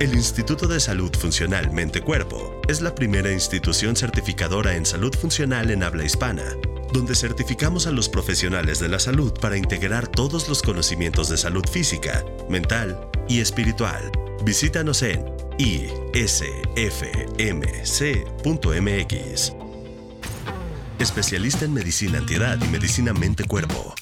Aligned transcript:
El 0.00 0.14
Instituto 0.14 0.68
de 0.68 0.78
Salud 0.78 1.12
Funcional 1.16 1.72
Mente 1.72 2.02
Cuerpo 2.02 2.60
es 2.68 2.80
la 2.82 2.94
primera 2.94 3.32
institución 3.32 3.96
certificadora 3.96 4.76
en 4.76 4.86
salud 4.86 5.12
funcional 5.12 5.72
en 5.72 5.82
habla 5.82 6.04
hispana, 6.04 6.44
donde 6.92 7.16
certificamos 7.16 7.88
a 7.88 7.90
los 7.90 8.08
profesionales 8.08 8.78
de 8.78 8.88
la 8.88 9.00
salud 9.00 9.32
para 9.40 9.56
integrar 9.56 10.06
todos 10.06 10.48
los 10.48 10.62
conocimientos 10.62 11.28
de 11.28 11.36
salud 11.36 11.66
física, 11.68 12.24
mental 12.48 13.10
y 13.28 13.40
espiritual. 13.40 14.12
Visítanos 14.44 15.02
en 15.02 15.24
isfmc.mx. 15.58 16.62
Especialista 21.00 21.64
en 21.64 21.74
medicina 21.74 22.18
antiedad 22.18 22.56
y 22.62 22.68
medicina 22.68 23.12
mente-cuerpo. 23.12 23.96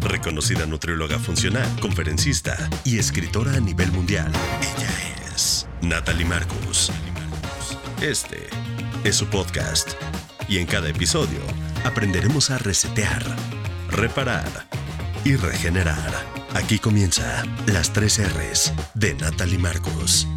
Reconocida 0.00 0.64
nutrióloga 0.64 1.18
funcional, 1.18 1.66
conferencista 1.80 2.56
y 2.84 2.98
escritora 3.00 3.54
a 3.54 3.60
nivel 3.60 3.90
mundial. 3.90 4.30
Ella 4.60 4.88
es 5.34 5.66
Natalie 5.82 6.24
Marcus. 6.24 6.92
Este 8.00 8.48
es 9.02 9.16
su 9.16 9.26
podcast. 9.26 9.90
Y 10.48 10.58
en 10.58 10.66
cada 10.66 10.88
episodio 10.88 11.40
aprenderemos 11.84 12.50
a 12.50 12.58
resetear, 12.58 13.24
reparar 13.90 14.68
y 15.24 15.34
regenerar. 15.34 16.14
Aquí 16.54 16.78
comienza 16.78 17.42
las 17.66 17.92
tres 17.92 18.20
R's 18.20 18.72
de 18.94 19.14
Natalie 19.14 19.58
Marcus. 19.58 20.28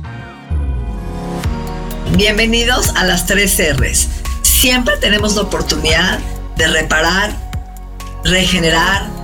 Bienvenidos 2.18 2.96
a 2.96 3.04
las 3.04 3.28
tres 3.28 3.60
R's. 3.60 4.10
Siempre 4.42 4.98
tenemos 4.98 5.36
la 5.36 5.44
oportunidad 5.44 6.18
de 6.58 6.68
reparar, 6.68 7.32
regenerar, 8.24 9.21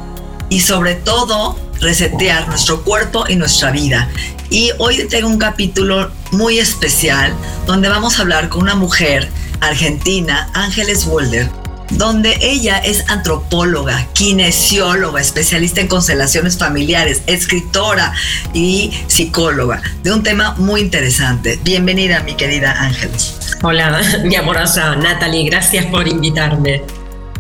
y 0.50 0.62
sobre 0.62 0.96
todo 0.96 1.58
resetear 1.82 2.48
nuestro 2.48 2.84
cuerpo 2.84 3.26
y 3.28 3.36
nuestra 3.36 3.72
vida. 3.72 4.10
Y 4.50 4.72
hoy 4.78 5.06
tengo 5.10 5.28
un 5.28 5.38
capítulo 5.38 6.12
muy 6.32 6.60
especial 6.60 7.34
donde 7.66 7.90
vamos 7.90 8.18
a 8.18 8.22
hablar 8.22 8.50
con 8.50 8.62
una 8.62 8.76
mujer 8.76 9.30
argentina, 9.60 10.50
Ángeles 10.54 11.06
Wolder, 11.06 11.50
donde 11.92 12.38
ella 12.42 12.78
es 12.78 13.10
antropóloga, 13.10 14.08
kinesióloga, 14.14 15.22
especialista 15.22 15.82
en 15.82 15.88
constelaciones 15.88 16.58
familiares, 16.58 17.24
escritora 17.28 18.14
y 18.54 18.92
psicóloga, 19.08 19.82
de 20.04 20.12
un 20.12 20.24
tema 20.24 20.56
muy 20.58 20.82
interesante. 20.82 21.60
Bienvenida, 21.64 22.22
mi 22.22 22.36
querida 22.36 22.72
Ángeles. 22.72 23.36
Hola, 23.62 24.02
mi 24.24 24.36
amorosa 24.36 24.96
Natalie, 24.96 25.50
gracias 25.50 25.86
por 25.86 26.08
invitarme. 26.08 26.84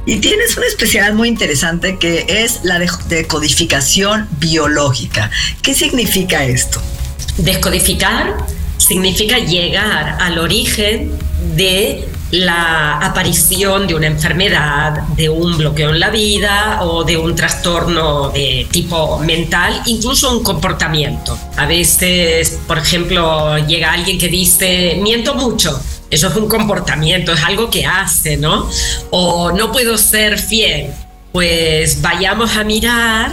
Y 0.08 0.20
tienes 0.20 0.56
una 0.56 0.66
especialidad 0.68 1.14
muy 1.14 1.28
interesante 1.28 1.98
que 1.98 2.26
es 2.30 2.62
la 2.64 2.80
de 2.80 2.90
decodificación 3.10 4.30
biológica. 4.40 5.30
¿Qué 5.62 5.74
significa 5.74 6.46
esto? 6.46 6.82
Descodificar 7.36 8.38
significa 8.78 9.38
llegar 9.38 10.18
al 10.22 10.40
origen 10.40 11.12
de 11.58 12.08
la 12.32 13.00
aparición 13.00 13.86
de 13.86 13.96
una 13.96 14.08
enfermedad, 14.08 15.02
de 15.18 15.28
un 15.28 15.58
bloqueo 15.58 15.90
en 15.90 16.00
la 16.00 16.10
vida 16.10 16.80
o 16.84 17.04
de 17.04 17.18
un 17.18 17.36
trastorno 17.36 18.30
de 18.30 18.66
tipo 18.72 19.20
mental, 19.20 19.82
incluso 19.88 20.38
un 20.38 20.42
comportamiento. 20.42 21.38
A 21.58 21.66
veces, 21.66 22.60
por 22.66 22.78
ejemplo, 22.78 23.58
llega 23.68 23.92
alguien 23.92 24.18
que 24.18 24.30
dice, 24.30 24.98
miento 25.02 25.36
mucho 25.36 25.78
eso 26.10 26.28
es 26.30 26.36
un 26.36 26.48
comportamiento, 26.48 27.34
es 27.34 27.44
algo 27.44 27.70
que 27.70 27.86
hace, 27.86 28.38
¿no? 28.38 28.70
O 29.10 29.52
no 29.52 29.72
puedo 29.72 29.98
ser 29.98 30.40
fiel. 30.40 30.92
Pues 31.32 32.02
vayamos 32.02 32.56
a 32.56 32.64
mirar 32.64 33.32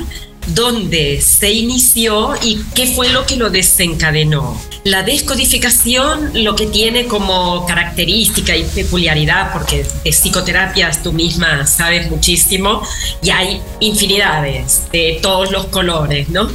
dónde 0.49 1.21
se 1.23 1.53
inició 1.53 2.35
y 2.43 2.61
qué 2.75 2.87
fue 2.89 3.11
lo 3.11 3.25
que 3.27 3.37
lo 3.37 3.51
desencadenó. 3.51 4.61
La 4.83 5.03
descodificación 5.03 6.31
lo 6.35 6.55
que 6.55 6.67
tiene 6.67 7.07
como 7.07 7.65
característica 7.65 8.55
y 8.57 8.65
peculiaridad, 8.65 9.53
porque 9.53 9.87
de 10.05 10.13
psicoterapias 10.13 11.03
tú 11.03 11.13
misma 11.13 11.67
sabes 11.67 12.11
muchísimo 12.11 12.83
y 13.23 13.31
hay 13.31 13.63
infinidades 13.81 14.83
de 14.93 15.21
todos 15.23 15.51
los 15.51 15.67
colores, 15.67 16.29
¿no? 16.29 16.51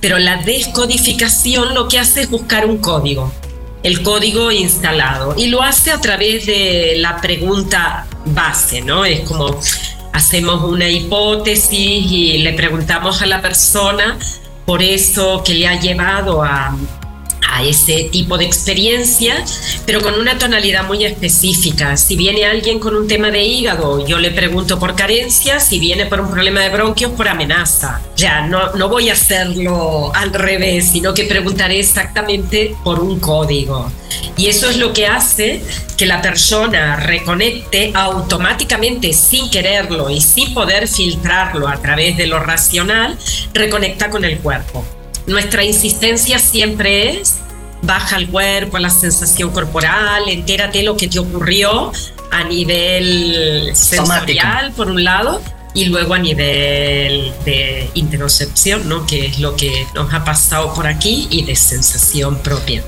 Pero 0.00 0.18
la 0.18 0.36
descodificación 0.42 1.74
lo 1.74 1.88
que 1.88 1.98
hace 1.98 2.20
es 2.20 2.30
buscar 2.30 2.66
un 2.66 2.78
código 2.78 3.32
el 3.84 4.02
código 4.02 4.50
instalado 4.50 5.34
y 5.36 5.46
lo 5.48 5.62
hace 5.62 5.92
a 5.92 6.00
través 6.00 6.46
de 6.46 6.94
la 6.96 7.20
pregunta 7.20 8.06
base, 8.24 8.80
¿no? 8.80 9.04
Es 9.04 9.20
como 9.20 9.60
hacemos 10.12 10.64
una 10.64 10.88
hipótesis 10.88 11.70
y 12.10 12.38
le 12.38 12.54
preguntamos 12.54 13.20
a 13.20 13.26
la 13.26 13.42
persona 13.42 14.18
por 14.64 14.82
eso 14.82 15.42
que 15.44 15.54
le 15.54 15.68
ha 15.68 15.78
llevado 15.78 16.42
a 16.42 16.74
a 17.54 17.62
ese 17.62 18.08
tipo 18.10 18.36
de 18.36 18.44
experiencia, 18.44 19.44
pero 19.86 20.02
con 20.02 20.14
una 20.14 20.38
tonalidad 20.38 20.84
muy 20.84 21.04
específica. 21.04 21.96
Si 21.96 22.16
viene 22.16 22.44
alguien 22.44 22.80
con 22.80 22.96
un 22.96 23.06
tema 23.06 23.30
de 23.30 23.44
hígado, 23.44 24.04
yo 24.04 24.18
le 24.18 24.32
pregunto 24.32 24.78
por 24.80 24.96
carencia, 24.96 25.60
si 25.60 25.78
viene 25.78 26.06
por 26.06 26.20
un 26.20 26.30
problema 26.32 26.62
de 26.62 26.70
bronquios, 26.70 27.12
por 27.12 27.28
amenaza. 27.28 28.00
Ya, 28.16 28.44
no, 28.46 28.72
no 28.72 28.88
voy 28.88 29.08
a 29.08 29.12
hacerlo 29.12 30.12
al 30.14 30.32
revés, 30.32 30.90
sino 30.90 31.14
que 31.14 31.24
preguntaré 31.24 31.78
exactamente 31.78 32.74
por 32.82 32.98
un 32.98 33.20
código. 33.20 33.90
Y 34.36 34.48
eso 34.48 34.68
es 34.68 34.76
lo 34.76 34.92
que 34.92 35.06
hace 35.06 35.62
que 35.96 36.06
la 36.06 36.20
persona 36.20 36.96
reconecte 36.96 37.92
automáticamente, 37.94 39.12
sin 39.12 39.48
quererlo 39.48 40.10
y 40.10 40.20
sin 40.20 40.52
poder 40.54 40.88
filtrarlo 40.88 41.68
a 41.68 41.76
través 41.80 42.16
de 42.16 42.26
lo 42.26 42.40
racional, 42.40 43.16
reconecta 43.52 44.10
con 44.10 44.24
el 44.24 44.38
cuerpo. 44.38 44.84
Nuestra 45.26 45.64
insistencia 45.64 46.38
siempre 46.38 47.20
es 47.20 47.36
baja 47.82 48.16
el 48.16 48.28
cuerpo, 48.28 48.78
la 48.78 48.90
sensación 48.90 49.50
corporal, 49.50 50.28
entérate 50.28 50.82
lo 50.82 50.96
que 50.96 51.08
te 51.08 51.18
ocurrió 51.18 51.92
a 52.30 52.44
nivel 52.44 53.70
sensorial, 53.74 54.72
por 54.72 54.88
un 54.88 55.04
lado, 55.04 55.40
y 55.74 55.86
luego 55.86 56.14
a 56.14 56.18
nivel 56.18 57.32
de 57.44 57.90
interocepción, 57.94 58.88
¿no? 58.88 59.06
que 59.06 59.26
es 59.26 59.38
lo 59.38 59.56
que 59.56 59.86
nos 59.94 60.12
ha 60.12 60.24
pasado 60.24 60.72
por 60.74 60.86
aquí, 60.86 61.26
y 61.30 61.44
de 61.44 61.56
sensación 61.56 62.38
propia. 62.38 62.82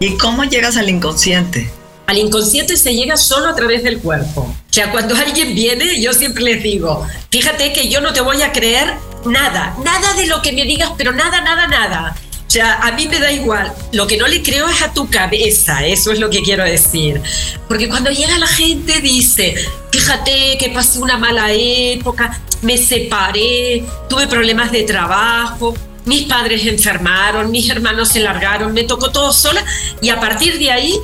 ¿Y 0.00 0.16
cómo 0.16 0.44
llegas 0.44 0.76
al 0.76 0.88
inconsciente? 0.88 1.70
Al 2.06 2.18
inconsciente 2.18 2.76
se 2.76 2.94
llega 2.94 3.16
solo 3.16 3.48
a 3.48 3.54
través 3.54 3.82
del 3.82 3.98
cuerpo. 4.00 4.54
O 4.70 4.72
sea, 4.72 4.92
cuando 4.92 5.16
alguien 5.16 5.54
viene, 5.54 6.00
yo 6.00 6.12
siempre 6.12 6.44
les 6.44 6.62
digo, 6.62 7.04
fíjate 7.30 7.72
que 7.72 7.88
yo 7.88 8.00
no 8.00 8.12
te 8.12 8.20
voy 8.20 8.40
a 8.42 8.52
creer 8.52 8.94
nada, 9.24 9.74
nada 9.84 10.14
de 10.14 10.26
lo 10.26 10.40
que 10.42 10.52
me 10.52 10.62
digas, 10.64 10.92
pero 10.96 11.10
nada, 11.12 11.40
nada, 11.40 11.66
nada. 11.66 12.16
O 12.46 12.52
sea, 12.52 12.80
a 12.80 12.92
mí 12.92 13.08
me 13.08 13.18
da 13.18 13.32
igual. 13.32 13.72
Lo 13.92 14.06
que 14.06 14.16
no 14.16 14.28
le 14.28 14.42
creo 14.42 14.68
es 14.68 14.80
a 14.82 14.92
tu 14.92 15.10
cabeza, 15.10 15.84
eso 15.84 16.12
es 16.12 16.20
lo 16.20 16.30
que 16.30 16.42
quiero 16.42 16.64
decir. 16.64 17.20
Porque 17.66 17.88
cuando 17.88 18.10
llega 18.10 18.38
la 18.38 18.46
gente 18.46 19.00
dice, 19.00 19.56
fíjate 19.90 20.56
que 20.58 20.70
pasé 20.70 21.00
una 21.00 21.18
mala 21.18 21.52
época, 21.52 22.40
me 22.62 22.78
separé, 22.78 23.84
tuve 24.08 24.28
problemas 24.28 24.70
de 24.70 24.84
trabajo, 24.84 25.74
mis 26.04 26.26
padres 26.26 26.64
enfermaron, 26.66 27.50
mis 27.50 27.68
hermanos 27.70 28.08
se 28.08 28.20
largaron, 28.20 28.72
me 28.72 28.84
tocó 28.84 29.10
todo 29.10 29.32
sola 29.32 29.64
y 30.00 30.10
a 30.10 30.20
partir 30.20 30.58
de 30.58 30.70
ahí 30.70 30.94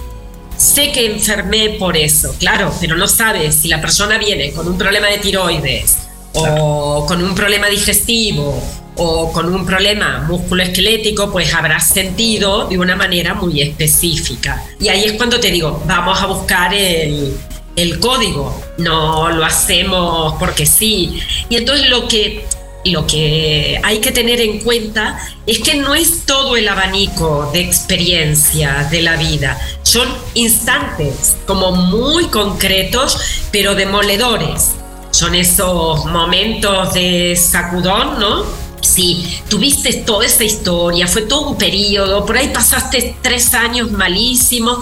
sé 0.56 0.93
que 0.93 1.06
enfermé 1.06 1.71
por 1.78 1.97
eso, 1.97 2.34
claro, 2.39 2.72
pero 2.81 2.97
no 2.97 3.09
sabes 3.09 3.55
si 3.55 3.69
la 3.69 3.81
persona 3.81 4.19
viene 4.19 4.53
con 4.53 4.67
un 4.69 4.78
problema 4.78 5.09
de 5.09 5.19
tiroides 5.19 5.97
o 6.34 7.06
con 7.06 7.22
un 7.22 7.34
problema 7.34 7.69
digestivo 7.69 8.62
o 8.97 9.33
con 9.33 9.55
un 9.55 9.67
problema 9.67 10.25
musculoesquelético, 10.28 11.31
pues 11.31 11.53
habrás 11.55 11.89
sentido 11.89 12.67
de 12.67 12.78
una 12.78 12.97
manera 12.97 13.34
muy 13.34 13.61
específica. 13.61 14.65
Y 14.81 14.89
ahí 14.89 15.05
es 15.05 15.12
cuando 15.12 15.39
te 15.39 15.50
digo, 15.50 15.83
vamos 15.87 16.21
a 16.21 16.27
buscar 16.27 16.73
el, 16.73 17.37
el 17.77 18.00
código, 18.00 18.59
no 18.78 19.31
lo 19.31 19.44
hacemos 19.44 20.34
porque 20.38 20.65
sí. 20.65 21.21
Y 21.50 21.56
entonces 21.56 21.91
lo 21.91 22.09
que, 22.09 22.47
lo 22.91 23.07
que 23.07 23.81
hay 23.83 23.99
que 23.99 24.13
tener 24.13 24.41
en 24.41 24.61
cuenta 24.61 25.19
es 25.47 25.61
que 25.61 25.75
no 25.77 25.95
es 25.95 26.25
todo 26.27 26.57
el 26.57 26.69
abanico 26.69 27.51
de 27.53 27.61
experiencia 27.61 28.88
de 28.91 29.03
la 29.03 29.17
vida, 29.17 29.59
son 29.83 30.09
instantes 30.35 31.37
como 31.47 31.73
muy 31.73 32.27
concretos, 32.27 33.19
pero 33.50 33.75
demoledores. 33.75 34.73
Son 35.11 35.35
esos 35.35 36.05
momentos 36.05 36.93
de 36.93 37.37
sacudón, 37.37 38.19
¿no? 38.21 38.67
si 38.87 39.41
tuviste 39.49 39.93
toda 39.93 40.25
esta 40.25 40.44
historia, 40.44 41.06
fue 41.06 41.23
todo 41.23 41.50
un 41.50 41.59
periodo, 41.59 42.25
por 42.25 42.37
ahí 42.37 42.49
pasaste 42.49 43.17
tres 43.21 43.53
años 43.55 43.91
malísimos, 43.91 44.79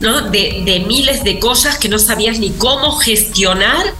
¿no? 0.00 0.22
De, 0.30 0.62
de 0.64 0.80
miles 0.80 1.24
de 1.24 1.38
cosas 1.38 1.78
que 1.78 1.88
no 1.88 1.98
sabías 1.98 2.38
ni 2.38 2.50
cómo 2.50 2.92
gestionar, 2.98 3.94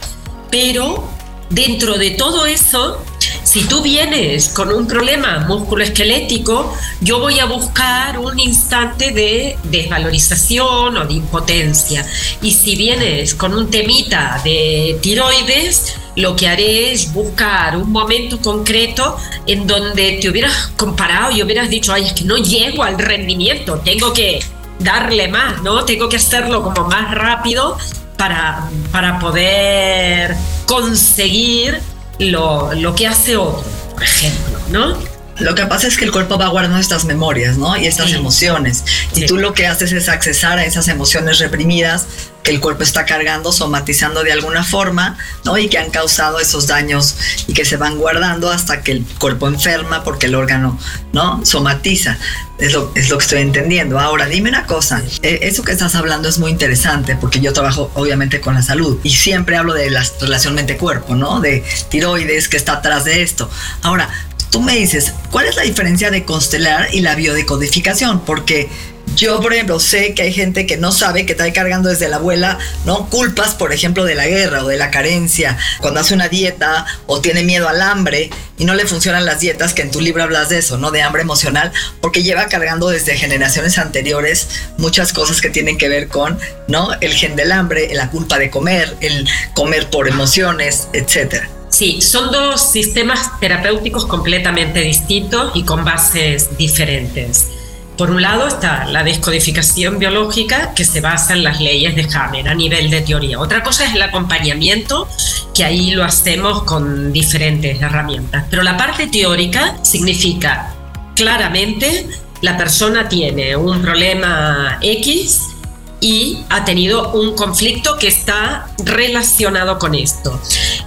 pero 0.51 1.09
dentro 1.51 1.97
de 1.97 2.11
todo 2.13 2.47
eso 2.47 3.01
Si 3.47 3.63
tú 3.63 3.81
vienes 3.81 4.49
con 4.49 4.73
un 4.73 4.89
problema 4.89 5.39
musculoesquelético, 5.47 6.77
yo 7.01 7.21
voy 7.21 7.39
a 7.39 7.45
buscar 7.45 8.19
un 8.19 8.41
instante 8.41 9.13
de 9.13 9.57
desvalorización 9.63 10.97
o 10.97 11.05
de 11.07 11.15
impotencia. 11.15 12.05
Y 12.43 12.51
si 12.51 12.75
vienes 12.75 13.37
con 13.37 13.55
un 13.55 13.71
temita 13.71 14.41
de 14.43 14.99
tiroides, 15.01 15.95
lo 16.17 16.35
que 16.35 16.49
haré 16.49 16.91
es 16.91 17.13
buscar 17.13 17.77
un 17.77 17.93
momento 17.93 18.41
concreto 18.43 19.17
en 19.47 19.69
donde 19.69 20.19
te 20.21 20.29
hubieras 20.29 20.73
comparado 20.77 21.31
y 21.31 21.41
hubieras 21.41 21.71
dicho, 21.71 21.93
ay, 21.93 22.07
es 22.07 22.15
que 22.15 22.25
no 22.25 22.39
llego 22.39 22.83
al 22.83 22.99
rendimiento, 22.99 23.81
tengo 23.85 24.13
que 24.13 24.41
darle 24.81 25.29
más, 25.29 25.63
¿no? 25.63 25.85
Tengo 25.85 26.09
que 26.09 26.17
hacerlo 26.17 26.65
como 26.65 26.89
más 26.89 27.15
rápido 27.15 27.79
para, 28.17 28.69
para 28.91 29.21
poder 29.21 30.35
conseguir 30.67 31.81
lo, 32.19 32.73
lo 32.75 32.95
que 32.95 33.07
hace 33.07 33.37
otro, 33.37 33.65
por 33.93 34.03
ejemplo, 34.03 34.59
¿no? 34.71 34.97
Lo 35.39 35.55
que 35.55 35.67
pasa 35.67 35.87
es 35.87 35.99
que 35.99 36.07
el 36.07 36.13
cuerpo 36.13 36.39
va 36.39 36.49
guardando 36.49 36.79
estas 36.79 37.05
memorias, 37.05 37.59
¿no? 37.59 37.77
Y 37.77 37.87
estas 37.87 38.13
emociones. 38.13 38.85
Y 39.15 39.27
tú 39.27 39.37
lo 39.37 39.53
que 39.53 39.67
haces 39.67 39.93
es 39.93 40.09
accesar 40.09 40.59
a 40.59 40.65
esas 40.65 40.89
emociones 40.89 41.39
reprimidas 41.41 42.07
que 42.47 42.53
el 42.53 42.61
cuerpo 42.61 42.85
está 42.85 43.05
cargando, 43.05 43.51
somatizando 43.51 44.23
de 44.23 44.31
alguna 44.31 44.63
forma, 44.63 45.19
¿no? 45.45 45.59
Y 45.59 45.69
que 45.69 45.79
han 45.79 45.91
causado 45.91 46.39
esos 46.39 46.69
daños 46.69 47.17
y 47.49 47.55
que 47.55 47.65
se 47.65 47.77
van 47.77 47.99
guardando 47.99 48.53
hasta 48.53 48.83
que 48.83 48.93
el 48.93 49.05
cuerpo 49.19 49.49
enferma 49.49 50.05
porque 50.05 50.27
el 50.27 50.37
órgano, 50.37 50.79
¿no? 51.13 51.45
Somatiza. 51.45 52.17
Es 52.61 52.73
lo, 52.73 52.93
es 52.95 53.09
lo 53.11 53.19
que 53.19 53.25
estoy 53.25 53.41
entendiendo. 53.41 53.99
Ahora, 53.99 54.27
dime 54.27 54.49
una 54.49 54.65
cosa. 54.65 55.03
Eh, 55.23 55.41
eso 55.43 55.65
que 55.65 55.73
estás 55.73 55.97
hablando 55.97 56.29
es 56.29 56.39
muy 56.39 56.53
interesante 56.53 57.17
porque 57.17 57.41
yo 57.41 57.53
trabajo 57.53 57.91
obviamente 57.95 58.41
con 58.41 58.55
la 58.55 58.63
salud 58.63 59.01
y 59.03 59.11
siempre 59.11 59.57
hablo 59.57 59.75
de 59.75 59.91
la 59.91 60.07
relación 60.21 60.55
mente-cuerpo, 60.55 61.17
¿no? 61.17 61.41
De 61.41 61.65
tiroides 61.89 62.49
que 62.49 62.57
está 62.57 62.75
atrás 62.75 63.05
de 63.05 63.23
esto. 63.23 63.51
Ahora, 63.83 64.09
tú 64.51 64.63
me 64.63 64.77
dices, 64.77 65.13
¿cuál 65.33 65.47
es 65.47 65.57
la 65.57 65.63
diferencia 65.63 66.13
de 66.13 66.25
constelar 66.25 66.91
y 66.93 67.01
la 67.01 67.17
biodecodificación? 67.17 68.21
Porque 68.21 68.71
yo, 69.17 69.41
por 69.41 69.53
ejemplo, 69.53 69.81
sé 69.81 70.15
que 70.15 70.23
hay 70.23 70.33
gente 70.33 70.67
que 70.67 70.77
no 70.77 70.93
sabe 70.93 71.27
que 71.27 71.33
está 71.33 71.51
cargando 71.53 71.89
desde 71.89 72.09
la 72.09 72.17
abuela, 72.17 72.59
¿no? 72.85 73.09
Culpas, 73.09 73.55
por 73.55 73.73
ejemplo, 73.73 74.05
de 74.05 74.15
la 74.15 74.27
guerra 74.27 74.63
o 74.63 74.69
de 74.69 74.77
la 74.77 74.91
carencia, 74.91 75.57
cuando 75.81 76.01
hace 76.01 76.15
una 76.15 76.29
dieta 76.29 76.87
o 77.07 77.21
tiene 77.21 77.43
miedo 77.43 77.69
al 77.69 77.81
hambre 77.83 78.31
y 78.59 78.65
no 78.65 78.75
le 78.75 78.87
funcionan 78.87 79.25
las 79.25 79.41
dietas, 79.41 79.75
que 79.75 79.83
en 79.83 79.91
tu 79.91 80.01
libro 80.01 80.23
hablas 80.23 80.51
de 80.51 80.59
eso, 80.59 80.77
¿no? 80.79 80.91
De 80.91 81.03
hambre 81.03 81.23
emocional, 81.23 81.73
porque 82.01 82.23
lleva 82.23 82.47
cargando 82.47 82.89
desde 82.89 83.17
generaciones 83.17 83.79
anteriores 83.79 84.49
muchas 84.77 85.13
cosas 85.13 85.41
que 85.41 85.51
tienen 85.51 85.79
que 85.79 85.89
ver 85.89 86.09
con, 86.09 86.39
¿no? 86.69 86.91
El 87.01 87.15
gen 87.15 87.37
del 87.37 87.53
hambre, 87.53 87.89
la 87.95 88.11
culpa 88.11 88.39
de 88.39 88.51
comer, 88.51 88.97
el 89.01 89.27
comer 89.55 89.89
por 89.91 90.09
emociones, 90.09 90.89
etcétera. 90.93 91.49
Sí, 91.71 92.01
son 92.01 92.31
dos 92.31 92.71
sistemas 92.73 93.39
terapéuticos 93.41 94.07
completamente 94.07 94.81
distintos 94.81 95.53
y 95.55 95.65
con 95.65 95.85
bases 95.85 96.57
diferentes. 96.57 97.49
Por 97.97 98.11
un 98.11 98.21
lado 98.21 98.47
está 98.47 98.85
la 98.85 99.03
descodificación 99.03 99.99
biológica 99.99 100.75
que 100.75 100.85
se 100.85 101.01
basa 101.01 101.33
en 101.33 101.43
las 101.43 101.61
leyes 101.61 101.97
de 101.97 102.07
Hammer 102.15 102.47
a 102.47 102.55
nivel 102.55 102.91
de 102.91 103.01
teoría. 103.01 103.41
Otra 103.41 103.63
cosa 103.63 103.87
es 103.87 103.95
el 103.95 104.03
acompañamiento, 104.03 105.09
que 105.55 105.65
ahí 105.65 105.93
lo 105.93 106.05
hacemos 106.05 106.65
con 106.65 107.11
diferentes 107.11 107.81
herramientas. 107.81 108.45
Pero 108.51 108.63
la 108.63 108.77
parte 108.77 109.07
teórica 109.07 109.77
significa 109.83 110.75
claramente 111.15 112.07
la 112.43 112.59
persona 112.59 113.09
tiene 113.09 113.57
un 113.57 113.81
problema 113.81 114.79
X 114.83 115.56
y 116.01 116.45
ha 116.51 116.65
tenido 116.65 117.13
un 117.13 117.35
conflicto 117.35 117.97
que 117.99 118.09
está 118.09 118.69
relacionado 118.85 119.79
con 119.79 119.95
esto. 119.95 120.39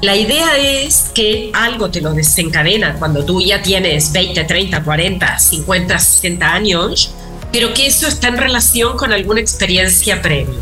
La 0.02 0.16
idea 0.16 0.58
es 0.58 1.12
que 1.14 1.50
algo 1.54 1.90
te 1.90 2.02
lo 2.02 2.14
desencadena 2.14 2.96
cuando 3.00 3.26
tú 3.26 3.42
ya 3.42 3.62
tienes 3.62 4.12
20, 4.12 4.44
30, 4.44 4.84
40, 4.84 5.40
50, 5.40 6.00
60 6.00 6.54
años, 6.54 7.12
pero 7.52 7.74
que 7.74 7.88
eso 7.88 8.08
está 8.08 8.28
en 8.28 8.38
relación 8.38 8.98
con 8.98 9.12
alguna 9.12 9.42
experiencia 9.42 10.22
previa. 10.22 10.60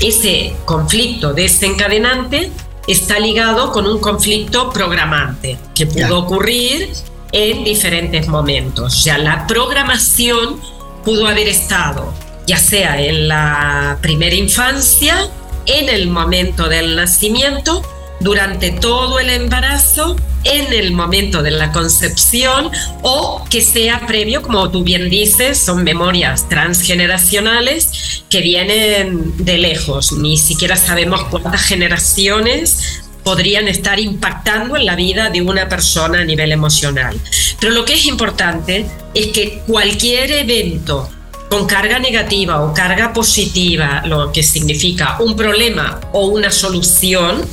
Ese 0.00 0.54
conflicto 0.64 1.32
desencadenante 1.32 2.50
está 2.88 3.18
ligado 3.18 3.70
con 3.72 3.86
un 3.86 4.00
conflicto 4.00 4.70
programante 4.70 5.56
que 5.74 5.86
pudo 5.86 6.18
ocurrir 6.18 6.90
en 7.32 7.64
diferentes 7.64 8.28
momentos. 8.28 8.94
O 8.94 9.02
sea, 9.02 9.18
la 9.18 9.46
programación 9.46 10.60
pudo 11.04 11.26
haber 11.26 11.48
estado 11.48 12.12
ya 12.46 12.58
sea 12.58 13.00
en 13.00 13.28
la 13.28 13.98
primera 14.00 14.34
infancia, 14.34 15.28
en 15.66 15.88
el 15.88 16.08
momento 16.08 16.68
del 16.68 16.96
nacimiento, 16.96 17.82
durante 18.20 18.70
todo 18.70 19.18
el 19.18 19.30
embarazo, 19.30 20.16
en 20.44 20.72
el 20.72 20.92
momento 20.92 21.42
de 21.42 21.50
la 21.50 21.72
concepción 21.72 22.70
o 23.02 23.44
que 23.50 23.60
sea 23.60 24.06
previo, 24.06 24.42
como 24.42 24.70
tú 24.70 24.84
bien 24.84 25.10
dices, 25.10 25.58
son 25.58 25.84
memorias 25.84 26.48
transgeneracionales 26.48 28.24
que 28.28 28.40
vienen 28.40 29.44
de 29.44 29.58
lejos. 29.58 30.12
Ni 30.12 30.36
siquiera 30.38 30.76
sabemos 30.76 31.24
cuántas 31.24 31.62
generaciones 31.62 33.02
podrían 33.24 33.68
estar 33.68 33.98
impactando 33.98 34.76
en 34.76 34.84
la 34.84 34.96
vida 34.96 35.30
de 35.30 35.40
una 35.40 35.68
persona 35.68 36.20
a 36.20 36.24
nivel 36.24 36.52
emocional. 36.52 37.18
Pero 37.58 37.72
lo 37.72 37.84
que 37.84 37.94
es 37.94 38.04
importante 38.04 38.86
es 39.14 39.28
que 39.28 39.62
cualquier 39.66 40.30
evento 40.30 41.08
con 41.54 41.66
carga 41.66 42.00
negativa 42.00 42.64
o 42.64 42.74
carga 42.74 43.12
positiva, 43.12 44.02
lo 44.06 44.32
que 44.32 44.42
significa 44.42 45.18
un 45.20 45.36
problema 45.36 46.00
o 46.12 46.26
una 46.26 46.50
solución, 46.50 47.46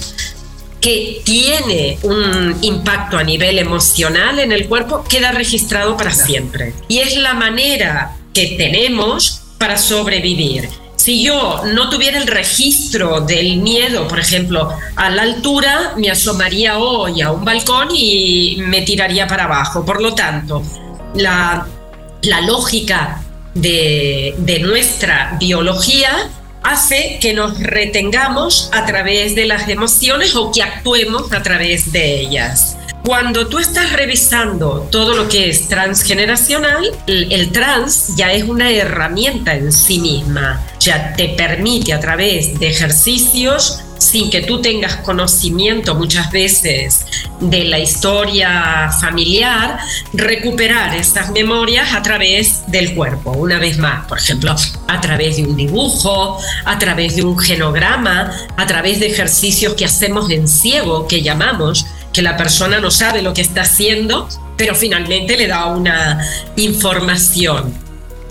que 0.79 1.21
tiene 1.23 1.99
un 2.01 2.57
impacto 2.63 3.19
a 3.19 3.23
nivel 3.23 3.59
emocional 3.59 4.39
en 4.39 4.51
el 4.51 4.67
cuerpo, 4.67 5.03
queda 5.07 5.31
registrado 5.31 5.95
para 5.97 6.11
siempre. 6.11 6.73
Y 6.87 6.97
es 6.97 7.15
la 7.15 7.35
manera 7.35 8.17
que 8.33 8.55
tenemos 8.57 9.43
para 9.59 9.77
sobrevivir. 9.77 10.67
Si 10.95 11.21
yo 11.21 11.61
no 11.71 11.91
tuviera 11.91 12.17
el 12.17 12.25
registro 12.25 13.21
del 13.21 13.57
miedo, 13.57 14.07
por 14.07 14.19
ejemplo, 14.19 14.73
a 14.95 15.11
la 15.11 15.21
altura, 15.21 15.93
me 15.95 16.09
asomaría 16.09 16.79
hoy 16.79 17.21
a 17.21 17.31
un 17.31 17.45
balcón 17.45 17.89
y 17.93 18.57
me 18.65 18.81
tiraría 18.81 19.27
para 19.27 19.43
abajo. 19.43 19.85
Por 19.85 20.01
lo 20.01 20.15
tanto, 20.15 20.63
la, 21.13 21.67
la 22.23 22.41
lógica 22.41 23.21
de, 23.53 24.35
de 24.37 24.59
nuestra 24.59 25.37
biología 25.39 26.29
hace 26.63 27.17
que 27.21 27.33
nos 27.33 27.59
retengamos 27.59 28.69
a 28.71 28.85
través 28.85 29.35
de 29.35 29.45
las 29.45 29.67
emociones 29.67 30.35
o 30.35 30.51
que 30.51 30.61
actuemos 30.61 31.31
a 31.33 31.41
través 31.41 31.91
de 31.91 32.21
ellas. 32.21 32.77
Cuando 33.03 33.47
tú 33.47 33.57
estás 33.57 33.93
revisando 33.93 34.87
todo 34.91 35.15
lo 35.15 35.27
que 35.27 35.49
es 35.49 35.67
transgeneracional, 35.67 36.85
el, 37.07 37.51
trans 37.51 38.15
ya 38.15 38.31
es 38.31 38.43
una 38.43 38.69
herramienta 38.69 39.55
en 39.55 39.71
sí 39.71 39.99
misma, 39.99 40.63
ya 40.79 41.13
te 41.15 41.29
permite 41.29 41.93
a 41.93 41.99
través 41.99 42.59
de 42.59 42.67
ejercicios 42.67 43.79
sin 44.01 44.31
que 44.31 44.41
tú 44.41 44.61
tengas 44.61 44.95
conocimiento 44.97 45.93
muchas 45.93 46.31
veces 46.31 47.05
de 47.39 47.65
la 47.65 47.77
historia 47.77 48.89
familiar, 48.99 49.77
recuperar 50.11 50.95
estas 50.95 51.29
memorias 51.29 51.93
a 51.93 52.01
través 52.01 52.63
del 52.65 52.95
cuerpo, 52.95 53.31
una 53.33 53.59
vez 53.59 53.77
más, 53.77 54.07
por 54.07 54.17
ejemplo, 54.17 54.55
a 54.87 55.01
través 55.01 55.37
de 55.37 55.43
un 55.43 55.55
dibujo, 55.55 56.39
a 56.65 56.79
través 56.79 57.15
de 57.15 57.21
un 57.21 57.37
genograma, 57.37 58.31
a 58.57 58.65
través 58.65 58.99
de 58.99 59.05
ejercicios 59.05 59.75
que 59.75 59.85
hacemos 59.85 60.31
en 60.31 60.47
ciego, 60.47 61.07
que 61.07 61.21
llamamos, 61.21 61.85
que 62.11 62.23
la 62.23 62.35
persona 62.37 62.79
no 62.79 62.89
sabe 62.89 63.21
lo 63.21 63.35
que 63.35 63.41
está 63.41 63.61
haciendo, 63.61 64.27
pero 64.57 64.73
finalmente 64.73 65.37
le 65.37 65.45
da 65.45 65.67
una 65.67 66.25
información. 66.55 67.71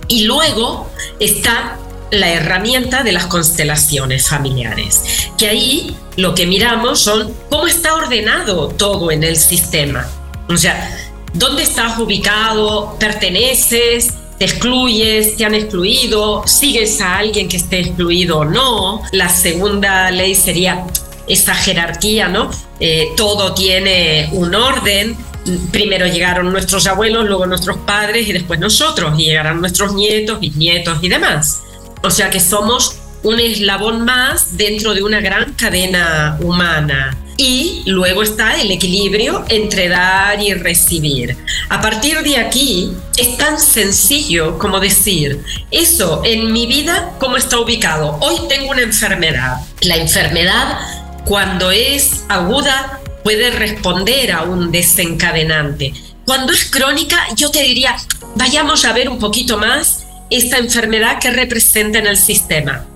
Y 0.09 0.25
luego 0.25 0.90
está 1.21 1.78
la 2.11 2.31
herramienta 2.31 3.02
de 3.02 3.12
las 3.12 3.26
constelaciones 3.26 4.29
familiares, 4.29 5.31
que 5.38 5.49
ahí 5.49 5.97
lo 6.17 6.35
que 6.35 6.47
miramos 6.47 7.00
son 7.00 7.33
cómo 7.49 7.67
está 7.67 7.95
ordenado 7.95 8.69
todo 8.69 9.11
en 9.11 9.25
el 9.25 9.37
sistema. 9.37 10.07
O 10.49 10.57
sea, 10.57 10.99
dónde 11.33 11.62
estás 11.62 11.99
ubicado, 11.99 12.97
perteneces, 12.99 14.14
te 14.38 14.47
excluyes, 14.47 15.37
te 15.37 15.45
han 15.45 15.55
excluido, 15.55 16.47
sigues 16.47 17.00
a 17.00 17.19
alguien 17.19 17.49
que 17.49 17.59
esté 17.59 17.81
excluido 17.81 18.38
o 18.38 18.45
no. 18.45 19.02
La 19.12 19.29
segunda 19.29 20.11
ley 20.11 20.35
sería 20.35 20.87
esa 21.29 21.55
jerarquía, 21.55 22.29
¿no? 22.29 22.50
Eh, 22.81 23.09
todo 23.17 23.55
tiene 23.55 24.31
un 24.33 24.55
orden. 24.55 25.17
Primero 25.71 26.07
llegaron 26.07 26.50
nuestros 26.52 26.87
abuelos, 26.87 27.26
luego 27.26 27.47
nuestros 27.47 27.79
padres 27.79 28.29
y 28.29 28.33
después 28.33 28.59
nosotros, 28.59 29.19
y 29.19 29.25
llegarán 29.25 29.61
nuestros 29.61 29.95
nietos, 29.95 30.40
bisnietos 30.40 30.99
y 31.02 31.09
demás. 31.09 31.62
O 32.02 32.11
sea 32.11 32.30
que 32.30 32.40
somos 32.40 32.97
un 33.23 33.38
eslabón 33.38 34.04
más 34.04 34.57
dentro 34.57 34.95
de 34.95 35.02
una 35.02 35.21
gran 35.21 35.52
cadena 35.54 36.38
humana. 36.40 37.16
Y 37.37 37.83
luego 37.87 38.23
está 38.23 38.61
el 38.61 38.71
equilibrio 38.71 39.45
entre 39.49 39.88
dar 39.88 40.42
y 40.42 40.52
recibir. 40.52 41.37
A 41.71 41.80
partir 41.80 42.23
de 42.23 42.37
aquí 42.37 42.92
es 43.16 43.37
tan 43.38 43.59
sencillo 43.59 44.59
como 44.59 44.78
decir, 44.78 45.42
eso 45.71 46.23
en 46.25 46.52
mi 46.52 46.66
vida, 46.66 47.14
¿cómo 47.19 47.37
está 47.37 47.59
ubicado? 47.59 48.19
Hoy 48.21 48.37
tengo 48.49 48.71
una 48.71 48.83
enfermedad. 48.83 49.57
La 49.80 49.97
enfermedad, 49.97 50.78
cuando 51.25 51.71
es 51.71 52.25
aguda, 52.28 53.00
puede 53.25 53.50
responder 53.50 54.33
a 54.33 54.42
un 54.42 54.71
desencadenante. 54.71 55.95
Cuando 56.26 56.52
es 56.52 56.71
crónica, 56.71 57.26
yo 57.37 57.50
te 57.50 57.62
diría, 57.62 57.97
vayamos 58.37 58.85
a 58.85 58.92
ver 58.92 59.09
un 59.09 59.19
poquito 59.19 59.57
más 59.57 60.04
esta 60.30 60.58
enfermedad 60.58 61.18
que 61.20 61.30
representa 61.30 61.99
en 61.99 62.06
el 62.06 62.16
sistema. 62.16 62.87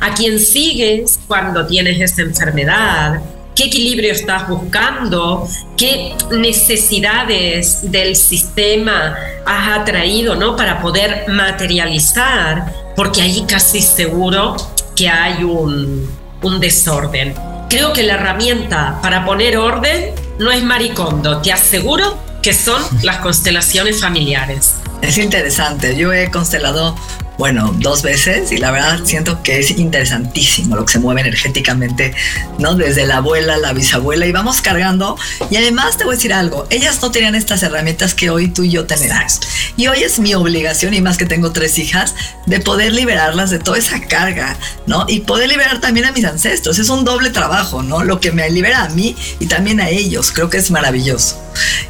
A 0.00 0.14
quién 0.14 0.38
sigues 0.38 1.18
cuando 1.26 1.66
tienes 1.66 2.00
esta 2.00 2.22
enfermedad, 2.22 3.20
qué 3.54 3.64
equilibrio 3.64 4.12
estás 4.12 4.48
buscando, 4.48 5.48
qué 5.76 6.14
necesidades 6.30 7.90
del 7.90 8.16
sistema 8.16 9.16
has 9.44 9.80
atraído 9.80 10.34
¿no? 10.34 10.56
para 10.56 10.80
poder 10.80 11.26
materializar, 11.28 12.72
porque 12.96 13.22
ahí 13.22 13.44
casi 13.46 13.82
seguro 13.82 14.56
que 14.96 15.08
hay 15.08 15.44
un, 15.44 16.08
un 16.42 16.60
desorden. 16.60 17.34
Creo 17.68 17.92
que 17.92 18.02
la 18.02 18.14
herramienta 18.14 19.00
para 19.02 19.24
poner 19.24 19.56
orden 19.56 20.12
no 20.38 20.50
es 20.50 20.62
maricondo, 20.62 21.40
te 21.40 21.52
aseguro 21.52 22.18
que 22.42 22.52
son 22.52 22.80
las 23.02 23.18
constelaciones 23.18 24.00
familiares. 24.00 24.76
Es 25.04 25.18
interesante, 25.18 25.96
yo 25.96 26.14
he 26.14 26.30
constelado 26.30 26.96
bueno, 27.38 27.74
dos 27.78 28.02
veces 28.02 28.52
y 28.52 28.58
la 28.58 28.70
verdad 28.70 29.00
siento 29.04 29.42
que 29.42 29.58
es 29.58 29.72
interesantísimo 29.72 30.76
lo 30.76 30.86
que 30.86 30.92
se 30.92 30.98
mueve 30.98 31.22
energéticamente, 31.22 32.14
¿no? 32.58 32.74
Desde 32.74 33.06
la 33.06 33.16
abuela, 33.16 33.56
la 33.56 33.72
bisabuela 33.72 34.26
y 34.26 34.32
vamos 34.32 34.60
cargando. 34.60 35.16
Y 35.50 35.56
además 35.56 35.96
te 35.96 36.04
voy 36.04 36.14
a 36.14 36.16
decir 36.16 36.32
algo, 36.32 36.66
ellas 36.70 37.00
no 37.02 37.10
tenían 37.10 37.34
estas 37.34 37.62
herramientas 37.62 38.14
que 38.14 38.30
hoy 38.30 38.48
tú 38.48 38.62
y 38.62 38.70
yo 38.70 38.86
tenemos. 38.86 39.40
Y 39.76 39.88
hoy 39.88 40.02
es 40.02 40.18
mi 40.18 40.34
obligación, 40.34 40.94
y 40.94 41.00
más 41.00 41.16
que 41.16 41.26
tengo 41.26 41.52
tres 41.52 41.78
hijas, 41.78 42.14
de 42.46 42.60
poder 42.60 42.92
liberarlas 42.92 43.50
de 43.50 43.58
toda 43.58 43.78
esa 43.78 44.00
carga, 44.00 44.56
¿no? 44.86 45.06
Y 45.08 45.20
poder 45.20 45.48
liberar 45.48 45.80
también 45.80 46.06
a 46.06 46.12
mis 46.12 46.24
ancestros. 46.24 46.78
Es 46.78 46.88
un 46.88 47.04
doble 47.04 47.30
trabajo, 47.30 47.82
¿no? 47.82 48.04
Lo 48.04 48.20
que 48.20 48.30
me 48.30 48.48
libera 48.50 48.84
a 48.84 48.88
mí 48.90 49.16
y 49.40 49.46
también 49.46 49.80
a 49.80 49.88
ellos. 49.88 50.30
Creo 50.30 50.50
que 50.50 50.58
es 50.58 50.70
maravilloso. 50.70 51.40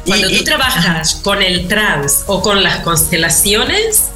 Cuando 0.05 0.29
tú 0.29 0.43
trabajas 0.43 1.15
con 1.23 1.41
el 1.41 1.67
trans 1.67 2.23
o 2.27 2.41
con 2.41 2.63
las 2.63 2.79
constelaciones, 2.79 4.14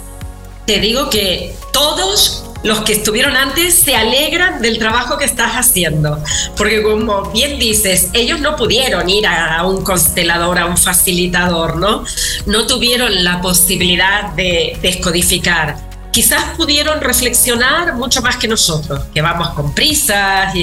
te 0.69 0.79
digo 0.79 1.09
que 1.09 1.55
todos 1.73 2.43
los 2.61 2.81
que 2.81 2.93
estuvieron 2.93 3.35
antes 3.35 3.73
se 3.73 3.95
alegran 3.95 4.61
del 4.61 4.77
trabajo 4.77 5.17
que 5.17 5.25
estás 5.25 5.53
haciendo, 5.53 6.23
porque 6.55 6.83
como 6.83 7.31
bien 7.31 7.57
dices, 7.57 8.09
ellos 8.13 8.39
no 8.39 8.55
pudieron 8.55 9.09
ir 9.09 9.25
a 9.25 9.65
un 9.65 9.83
constelador, 9.83 10.59
a 10.59 10.67
un 10.67 10.77
facilitador, 10.77 11.77
¿no? 11.77 12.03
No 12.45 12.67
tuvieron 12.67 13.23
la 13.23 13.41
posibilidad 13.41 14.29
de 14.33 14.77
descodificar. 14.79 15.75
Quizás 16.11 16.55
pudieron 16.55 17.01
reflexionar 17.01 17.95
mucho 17.95 18.21
más 18.21 18.37
que 18.37 18.47
nosotros, 18.47 19.05
que 19.11 19.23
vamos 19.23 19.49
con 19.55 19.73
prisas, 19.73 20.53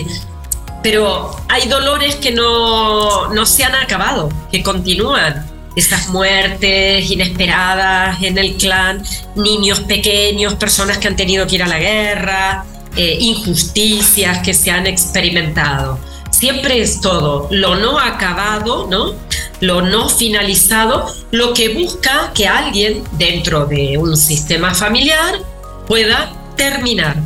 pero 0.85 1.37
hay 1.49 1.67
dolores 1.67 2.15
que 2.15 2.31
no, 2.31 3.35
no 3.35 3.45
se 3.45 3.65
han 3.65 3.75
acabado, 3.75 4.29
que 4.53 4.63
continúan 4.63 5.56
estas 5.76 6.09
muertes 6.09 7.11
inesperadas 7.11 8.23
en 8.23 8.38
el 8.38 8.56
clan, 8.56 9.04
niños 9.37 9.80
pequeños, 9.80 10.54
personas 10.54 10.99
que 10.99 11.09
han 11.09 11.16
tenido 11.16 11.47
que 11.47 11.56
ir 11.56 11.62
a 11.62 11.68
la 11.68 11.78
guerra, 11.78 12.64
eh, 12.97 13.18
injusticias 13.21 14.38
que 14.38 14.54
se 14.54 14.71
han 14.71 14.87
experimentado. 14.87 15.99
Siempre 16.30 16.80
es 16.80 17.00
todo 17.00 17.47
lo 17.50 17.76
no 17.76 17.99
acabado, 17.99 18.88
¿no? 18.90 19.14
Lo 19.61 19.83
no 19.83 20.09
finalizado, 20.09 21.14
lo 21.30 21.54
que 21.54 21.68
busca 21.71 22.33
que 22.35 22.49
alguien 22.49 23.04
dentro 23.12 23.66
de 23.66 23.97
un 23.99 24.16
sistema 24.16 24.75
familiar 24.75 25.40
pueda 25.87 26.33
terminar 26.56 27.16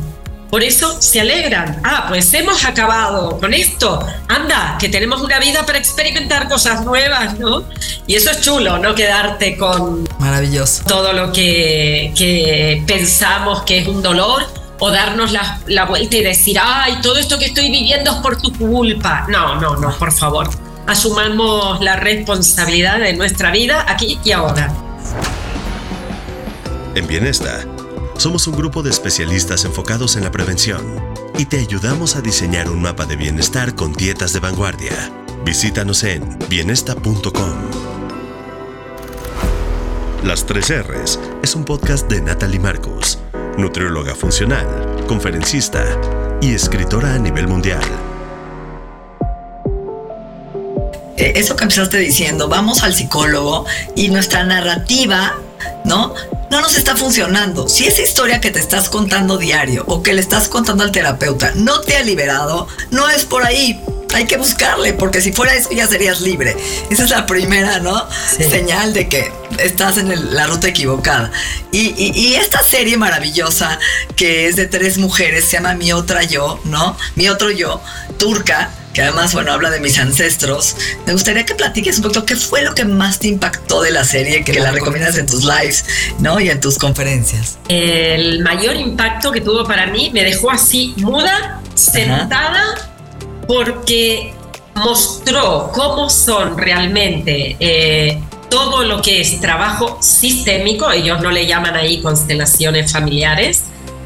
por 0.51 0.63
eso 0.63 1.01
se 1.01 1.21
alegran. 1.21 1.79
Ah, 1.81 2.07
pues 2.09 2.31
hemos 2.33 2.65
acabado 2.65 3.39
con 3.39 3.53
esto. 3.53 4.05
Anda, 4.27 4.75
que 4.77 4.89
tenemos 4.89 5.21
una 5.21 5.39
vida 5.39 5.65
para 5.65 5.77
experimentar 5.77 6.49
cosas 6.49 6.83
nuevas, 6.83 7.39
¿no? 7.39 7.63
Y 8.05 8.15
eso 8.15 8.31
es 8.31 8.41
chulo, 8.41 8.77
no 8.77 8.93
quedarte 8.93 9.57
con... 9.57 10.07
Maravilloso. 10.19 10.83
Todo 10.85 11.13
lo 11.13 11.31
que, 11.31 12.13
que 12.17 12.83
pensamos 12.85 13.63
que 13.63 13.79
es 13.79 13.87
un 13.87 14.03
dolor 14.03 14.43
o 14.79 14.91
darnos 14.91 15.31
la, 15.31 15.61
la, 15.67 15.85
vuelta 15.85 16.17
y 16.17 16.23
decir, 16.23 16.57
ay, 16.61 16.97
todo 17.01 17.17
esto 17.17 17.39
que 17.39 17.45
estoy 17.45 17.71
viviendo 17.71 18.11
es 18.11 18.17
por 18.17 18.41
tu 18.41 18.51
culpa. 18.51 19.25
No, 19.29 19.55
no, 19.55 19.77
no, 19.77 19.97
por 19.97 20.11
favor. 20.11 20.49
Asumamos 20.85 21.79
la 21.79 21.95
responsabilidad 21.95 22.99
de 22.99 23.13
nuestra 23.13 23.51
vida 23.51 23.85
aquí 23.87 24.19
y 24.25 24.33
ahora. 24.33 24.69
En 26.93 27.07
bienestar 27.07 27.80
somos 28.21 28.45
un 28.45 28.55
grupo 28.55 28.83
de 28.83 28.91
especialistas 28.91 29.65
enfocados 29.65 30.15
en 30.15 30.23
la 30.23 30.29
prevención 30.29 31.03
y 31.39 31.45
te 31.45 31.57
ayudamos 31.57 32.15
a 32.15 32.21
diseñar 32.21 32.69
un 32.69 32.79
mapa 32.79 33.07
de 33.07 33.15
bienestar 33.15 33.73
con 33.73 33.93
dietas 33.93 34.31
de 34.31 34.39
vanguardia. 34.39 34.91
Visítanos 35.43 36.03
en 36.03 36.37
bienesta.com. 36.47 37.51
Las 40.23 40.45
3 40.45 40.83
R's 40.83 41.19
es 41.41 41.55
un 41.55 41.65
podcast 41.65 42.07
de 42.11 42.21
Natalie 42.21 42.59
Marcos, 42.59 43.17
nutrióloga 43.57 44.13
funcional, 44.13 45.03
conferencista 45.07 45.83
y 46.43 46.53
escritora 46.53 47.15
a 47.15 47.17
nivel 47.17 47.47
mundial. 47.47 47.81
Eh, 51.17 51.33
eso 51.37 51.55
que 51.55 51.63
empezaste 51.63 51.97
diciendo, 51.97 52.47
vamos 52.47 52.83
al 52.83 52.93
psicólogo 52.93 53.65
y 53.95 54.09
nuestra 54.09 54.43
narrativa, 54.43 55.33
¿no? 55.85 56.13
No 56.51 56.59
nos 56.59 56.77
está 56.77 56.97
funcionando. 56.97 57.69
Si 57.69 57.87
esa 57.87 58.01
historia 58.01 58.41
que 58.41 58.51
te 58.51 58.59
estás 58.59 58.89
contando 58.89 59.37
diario 59.37 59.85
o 59.87 60.03
que 60.03 60.13
le 60.13 60.19
estás 60.19 60.49
contando 60.49 60.83
al 60.83 60.91
terapeuta 60.91 61.53
no 61.55 61.79
te 61.79 61.95
ha 61.95 62.03
liberado, 62.03 62.67
no 62.91 63.09
es 63.09 63.23
por 63.23 63.43
ahí. 63.43 63.81
Hay 64.13 64.25
que 64.25 64.35
buscarle, 64.35 64.91
porque 64.91 65.21
si 65.21 65.31
fuera 65.31 65.55
eso 65.55 65.69
ya 65.71 65.87
serías 65.87 66.19
libre. 66.19 66.57
Esa 66.89 67.05
es 67.05 67.09
la 67.09 67.25
primera, 67.25 67.79
¿no? 67.79 68.05
Señal 68.27 68.91
de 68.91 69.07
que 69.07 69.31
estás 69.59 69.97
en 69.97 70.35
la 70.35 70.47
ruta 70.47 70.67
equivocada. 70.67 71.31
Y, 71.71 71.93
y, 71.97 72.35
esta 72.35 72.61
serie 72.61 72.97
maravillosa, 72.97 73.79
que 74.17 74.47
es 74.47 74.57
de 74.57 74.65
tres 74.65 74.97
mujeres, 74.97 75.45
se 75.45 75.53
llama 75.53 75.75
Mi 75.75 75.93
Otra 75.93 76.23
Yo, 76.23 76.59
¿no? 76.65 76.97
Mi 77.15 77.29
Otro 77.29 77.51
Yo, 77.51 77.81
turca, 78.17 78.69
que 78.93 79.01
además, 79.01 79.33
bueno, 79.33 79.51
habla 79.51 79.69
de 79.69 79.79
mis 79.79 79.97
ancestros. 79.99 80.75
Me 81.05 81.13
gustaría 81.13 81.45
que 81.45 81.55
platiques 81.55 81.97
un 81.97 82.03
poquito 82.03 82.25
qué 82.25 82.35
fue 82.35 82.61
lo 82.61 82.75
que 82.75 82.85
más 82.85 83.19
te 83.19 83.27
impactó 83.27 83.81
de 83.81 83.91
la 83.91 84.03
serie, 84.03 84.43
que 84.43 84.53
la 84.59 84.71
recomiendas 84.71 85.17
en 85.17 85.25
tus 85.25 85.43
lives, 85.43 85.85
¿no? 86.19 86.39
Y 86.39 86.49
en 86.49 86.59
tus 86.59 86.77
conferencias. 86.77 87.57
El 87.69 88.41
mayor 88.41 88.75
impacto 88.75 89.31
que 89.31 89.41
tuvo 89.41 89.63
para 89.65 89.87
mí 89.87 90.11
me 90.13 90.23
dejó 90.23 90.51
así 90.51 90.93
muda, 90.97 91.61
sentada, 91.75 92.89
porque 93.47 94.33
mostró 94.75 95.71
cómo 95.73 96.09
son 96.09 96.57
realmente 96.57 97.55
eh, 97.59 98.21
todo 98.49 98.83
lo 98.83 99.01
que 99.01 99.21
es 99.21 99.39
trabajo 99.39 99.97
sistémico, 100.01 100.91
ellos 100.91 101.21
no 101.21 101.31
le 101.31 101.45
llaman 101.47 101.75
ahí 101.75 102.01
constelaciones 102.01 102.91
familiares, 102.91 103.63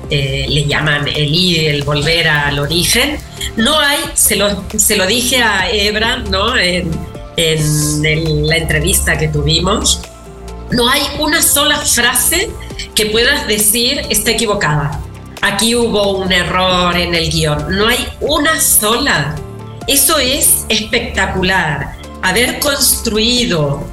eh, 0.09 0.45
le 0.47 0.65
llaman 0.65 1.07
el 1.07 1.33
ir, 1.33 1.69
el 1.69 1.83
volver 1.83 2.27
al 2.27 2.59
origen. 2.59 3.17
No 3.57 3.79
hay, 3.79 3.99
se 4.13 4.35
lo, 4.35 4.63
se 4.77 4.95
lo 4.95 5.05
dije 5.05 5.41
a 5.41 5.69
Ebra 5.71 6.17
¿no? 6.17 6.55
en, 6.57 6.91
la 7.37 8.57
entrevista 8.57 9.17
que 9.17 9.27
tuvimos, 9.27 10.01
no 10.71 10.89
hay 10.89 11.01
una 11.19 11.41
sola 11.41 11.77
frase 11.77 12.49
que 12.93 13.07
puedas 13.07 13.47
decir 13.47 14.01
está 14.09 14.31
equivocada. 14.31 15.01
Aquí 15.41 15.75
hubo 15.75 16.17
un 16.17 16.31
error 16.31 16.95
en 16.95 17.13
el 17.13 17.29
guion. 17.29 17.77
No 17.77 17.87
hay 17.87 18.07
una 18.21 18.59
sola. 18.59 19.35
Eso 19.85 20.17
es 20.17 20.65
espectacular. 20.69 21.97
Haber 22.23 22.59
construido 22.59 23.85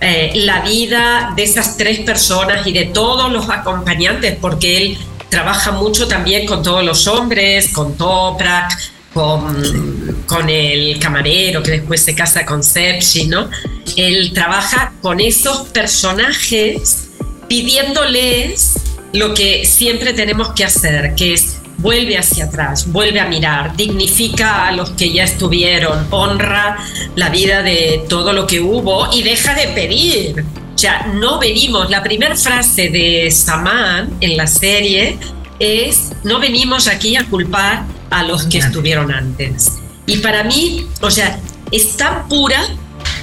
eh, 0.00 0.32
la 0.34 0.60
vida 0.62 1.32
de 1.36 1.44
esas 1.44 1.76
tres 1.76 2.00
personas 2.00 2.66
y 2.66 2.72
de 2.72 2.86
todos 2.86 3.30
los 3.32 3.48
acompañantes, 3.48 4.36
porque 4.40 4.76
él 4.76 4.98
trabaja 5.28 5.72
mucho 5.72 6.08
también 6.08 6.46
con 6.46 6.62
todos 6.62 6.84
los 6.84 7.06
hombres, 7.06 7.72
con 7.72 7.96
Toprak, 7.96 8.72
con, 9.12 10.48
el 10.50 10.98
camarero 10.98 11.62
que 11.62 11.72
después 11.72 12.02
se 12.02 12.14
casa 12.14 12.44
con 12.44 12.62
Sepsi, 12.62 13.26
¿no? 13.26 13.48
Él 13.96 14.32
trabaja 14.34 14.92
con 15.00 15.20
esos 15.20 15.68
personajes 15.68 17.08
pidiéndoles 17.48 18.74
lo 19.12 19.32
que 19.32 19.64
siempre 19.64 20.12
tenemos 20.12 20.52
que 20.52 20.64
hacer, 20.64 21.14
que 21.14 21.32
es 21.32 21.56
vuelve 21.78 22.18
hacia 22.18 22.46
atrás, 22.46 22.90
vuelve 22.90 23.20
a 23.20 23.26
mirar, 23.26 23.76
dignifica 23.76 24.66
a 24.66 24.72
los 24.72 24.90
que 24.90 25.12
ya 25.12 25.24
estuvieron, 25.24 26.06
honra 26.10 26.78
la 27.14 27.28
vida 27.30 27.62
de 27.62 28.04
todo 28.08 28.32
lo 28.32 28.46
que 28.46 28.60
hubo 28.60 29.08
y 29.12 29.22
deja 29.22 29.54
de 29.54 29.68
pedir 29.68 30.44
ya 30.76 31.06
no 31.14 31.38
venimos, 31.38 31.90
la 31.90 32.02
primera 32.02 32.36
frase 32.36 32.88
de 32.90 33.30
Saman 33.30 34.16
en 34.20 34.36
la 34.36 34.46
serie 34.46 35.18
es, 35.58 36.12
no 36.22 36.38
venimos 36.38 36.86
aquí 36.86 37.16
a 37.16 37.24
culpar 37.24 37.84
a 38.10 38.22
los 38.22 38.44
que 38.44 38.58
estuvieron 38.58 39.12
antes. 39.12 39.72
Y 40.06 40.18
para 40.18 40.44
mí, 40.44 40.86
o 41.00 41.10
sea, 41.10 41.40
es 41.72 41.96
tan 41.96 42.28
pura, 42.28 42.62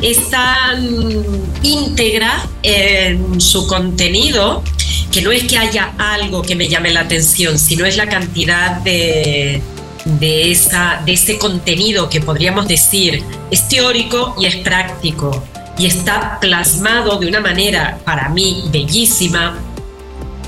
es 0.02 0.30
tan 0.30 1.24
íntegra 1.62 2.44
en 2.64 3.40
su 3.40 3.68
contenido, 3.68 4.64
que 5.12 5.22
no 5.22 5.32
es 5.32 5.44
que 5.44 5.58
haya 5.58 5.94
algo 6.00 6.42
que 6.42 6.56
me 6.56 6.68
llame 6.68 6.92
la 6.92 7.02
atención, 7.02 7.60
sino 7.60 7.86
es 7.86 7.98
la 7.98 8.10
cantidad 8.10 8.78
de, 8.78 9.62
de, 10.06 10.52
esa, 10.52 11.02
de 11.06 11.14
ese 11.14 11.38
contenido 11.38 12.10
que 12.10 12.20
podríamos 12.20 12.68
decir 12.68 13.24
es 13.52 13.68
teórico 13.70 14.36
y 14.40 14.48
es 14.48 14.56
práctico 14.58 15.44
y 15.78 15.86
está 15.86 16.40
plasmado 16.40 17.18
de 17.18 17.28
una 17.28 17.40
manera 17.40 18.00
para 18.06 18.30
mí 18.30 18.66
bellísima 18.72 19.58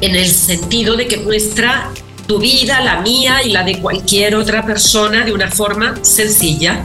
en 0.02 0.16
el 0.16 0.28
sentido 0.28 0.96
de 0.96 1.08
que 1.08 1.18
muestra 1.18 1.90
tu 2.28 2.40
vida, 2.40 2.82
la 2.82 3.02
mía 3.02 3.44
y 3.44 3.52
la 3.52 3.64
de 3.64 3.80
cualquier 3.80 4.36
otra 4.36 4.66
persona 4.66 5.24
de 5.24 5.34
una 5.34 5.50
forma 5.50 5.96
sencilla. 6.04 6.82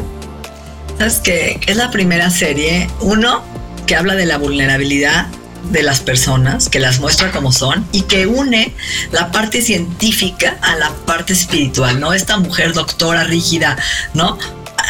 ¿Sabes 0.99 1.21
que 1.21 1.61
Es 1.67 1.77
la 1.77 1.91
primera 1.91 2.31
serie, 2.31 2.89
uno, 3.01 3.43
que 3.87 3.97
habla 3.97 4.15
de 4.15 4.27
la 4.27 4.37
vulnerabilidad 4.39 5.29
de 5.71 5.83
las 5.83 6.01
personas, 6.01 6.69
que 6.69 6.81
las 6.81 7.01
muestra 7.01 7.31
como 7.31 7.53
son 7.53 7.87
y 7.93 8.03
que 8.03 8.27
une 8.27 8.75
la 9.13 9.31
parte 9.31 9.63
científica 9.63 10.59
a 10.63 10.77
la 10.77 10.91
parte 11.07 11.33
espiritual, 11.33 12.01
¿no? 12.01 12.13
Esta 12.13 12.39
mujer 12.39 12.73
doctora 12.73 13.25
rígida, 13.25 13.77
¿no? 14.15 14.39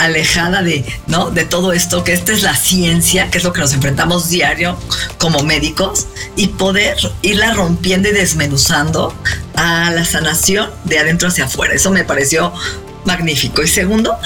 Alejada 0.01 0.63
de, 0.63 0.85
¿no? 1.07 1.31
de 1.31 1.45
todo 1.45 1.73
esto, 1.73 2.05
que 2.05 2.13
esta 2.13 2.33
es 2.33 2.43
la 2.43 2.57
ciencia, 2.57 3.31
que 3.31 3.39
es 3.39 3.45
lo 3.45 3.53
que 3.53 3.61
nos 3.61 3.73
enfrentamos 3.75 4.31
diario 4.31 4.77
como 5.19 5.43
médicos, 5.43 6.07
y 6.37 6.49
poder 6.49 6.97
irla 7.23 7.53
rompiendo 7.53 8.09
y 8.09 8.13
desmenuzando 8.13 9.15
a 9.55 9.91
la 9.91 10.05
sanación 10.05 10.71
de 10.85 10.99
adentro 10.99 11.29
hacia 11.29 11.45
afuera. 11.45 11.75
Eso 11.75 11.91
me 11.91 12.05
pareció 12.05 12.53
magnífico. 13.05 13.63
Y 13.63 13.69
segundo, 13.69 14.17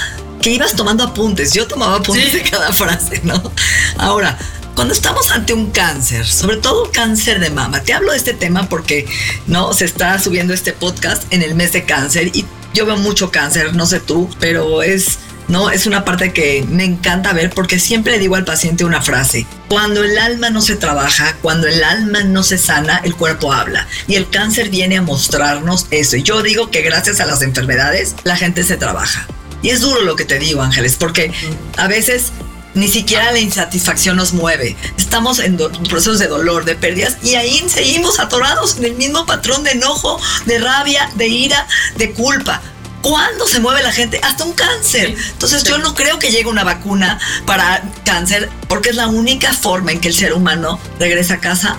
que 0.41 0.51
ibas 0.51 0.75
tomando 0.75 1.03
apuntes. 1.03 1.53
Yo 1.53 1.67
tomaba 1.67 1.97
apuntes 1.97 2.31
de 2.31 2.41
cada 2.43 2.71
frase, 2.71 3.19
¿no? 3.23 3.51
Ahora, 3.97 4.37
cuando 4.75 4.93
estamos 4.93 5.31
ante 5.31 5.53
un 5.53 5.71
cáncer, 5.71 6.25
sobre 6.25 6.57
todo 6.57 6.91
cáncer 6.91 7.39
de 7.39 7.49
mama, 7.49 7.81
te 7.81 7.93
hablo 7.93 8.11
de 8.11 8.17
este 8.17 8.33
tema 8.33 8.69
porque 8.69 9.05
no 9.47 9.73
se 9.73 9.85
está 9.85 10.19
subiendo 10.19 10.53
este 10.53 10.73
podcast 10.73 11.23
en 11.31 11.41
el 11.41 11.55
mes 11.55 11.73
de 11.73 11.83
cáncer 11.83 12.31
y 12.33 12.45
yo 12.73 12.85
veo 12.85 12.97
mucho 12.97 13.31
cáncer, 13.31 13.73
no 13.73 13.85
sé 13.85 14.01
tú, 14.01 14.29
pero 14.39 14.83
es 14.83 15.17
no 15.47 15.69
es 15.69 15.85
una 15.85 16.05
parte 16.05 16.33
que 16.33 16.65
me 16.69 16.83
encanta 16.83 17.33
ver 17.33 17.51
porque 17.51 17.79
siempre 17.79 18.19
digo 18.19 18.35
al 18.35 18.45
paciente 18.45 18.85
una 18.85 19.01
frase. 19.01 19.45
Cuando 19.69 20.03
el 20.03 20.17
alma 20.17 20.49
no 20.49 20.61
se 20.61 20.75
trabaja, 20.75 21.35
cuando 21.41 21.67
el 21.67 21.83
alma 21.83 22.23
no 22.23 22.43
se 22.43 22.57
sana, 22.57 23.01
el 23.03 23.15
cuerpo 23.15 23.53
habla. 23.53 23.87
Y 24.07 24.15
el 24.15 24.29
cáncer 24.29 24.69
viene 24.69 24.97
a 24.97 25.01
mostrarnos 25.01 25.87
eso. 25.91 26.17
Y 26.17 26.23
yo 26.23 26.41
digo 26.41 26.71
que 26.71 26.81
gracias 26.81 27.19
a 27.19 27.25
las 27.25 27.41
enfermedades, 27.41 28.15
la 28.23 28.35
gente 28.35 28.63
se 28.63 28.77
trabaja. 28.77 29.27
Y 29.61 29.69
es 29.69 29.81
duro 29.81 30.01
lo 30.01 30.15
que 30.15 30.25
te 30.25 30.39
digo, 30.39 30.61
Ángeles, 30.61 30.95
porque 30.95 31.31
a 31.77 31.87
veces 31.87 32.31
ni 32.75 32.89
siquiera 32.89 33.31
la 33.31 33.39
insatisfacción 33.39 34.17
nos 34.17 34.33
mueve. 34.33 34.75
Estamos 34.97 35.39
en 35.39 35.57
procesos 35.57 36.19
de 36.19 36.27
dolor, 36.27 36.65
de 36.65 36.75
pérdidas 36.75 37.17
y 37.23 37.35
ahí 37.35 37.63
seguimos 37.67 38.19
atorados 38.19 38.77
en 38.77 38.85
el 38.85 38.95
mismo 38.95 39.25
patrón 39.25 39.63
de 39.63 39.71
enojo, 39.71 40.19
de 40.45 40.59
rabia, 40.59 41.09
de 41.15 41.27
ira, 41.27 41.67
de 41.97 42.11
culpa. 42.11 42.61
¿Cuándo 43.05 43.45
se 43.45 43.59
mueve 43.59 43.83
la 43.83 43.91
gente? 43.91 44.19
Hasta 44.23 44.45
un 44.45 44.53
cáncer. 44.53 45.13
Entonces 45.33 45.63
yo 45.63 45.77
no 45.77 45.93
creo 45.93 46.17
que 46.17 46.31
llegue 46.31 46.47
una 46.47 46.63
vacuna 46.63 47.19
para 47.45 47.83
cáncer 48.03 48.49
porque 48.67 48.89
es 48.89 48.95
la 48.95 49.07
única 49.07 49.53
forma 49.53 49.91
en 49.91 49.99
que 49.99 50.07
el 50.07 50.15
ser 50.15 50.33
humano 50.33 50.79
regresa 50.99 51.35
a 51.35 51.39
casa 51.39 51.77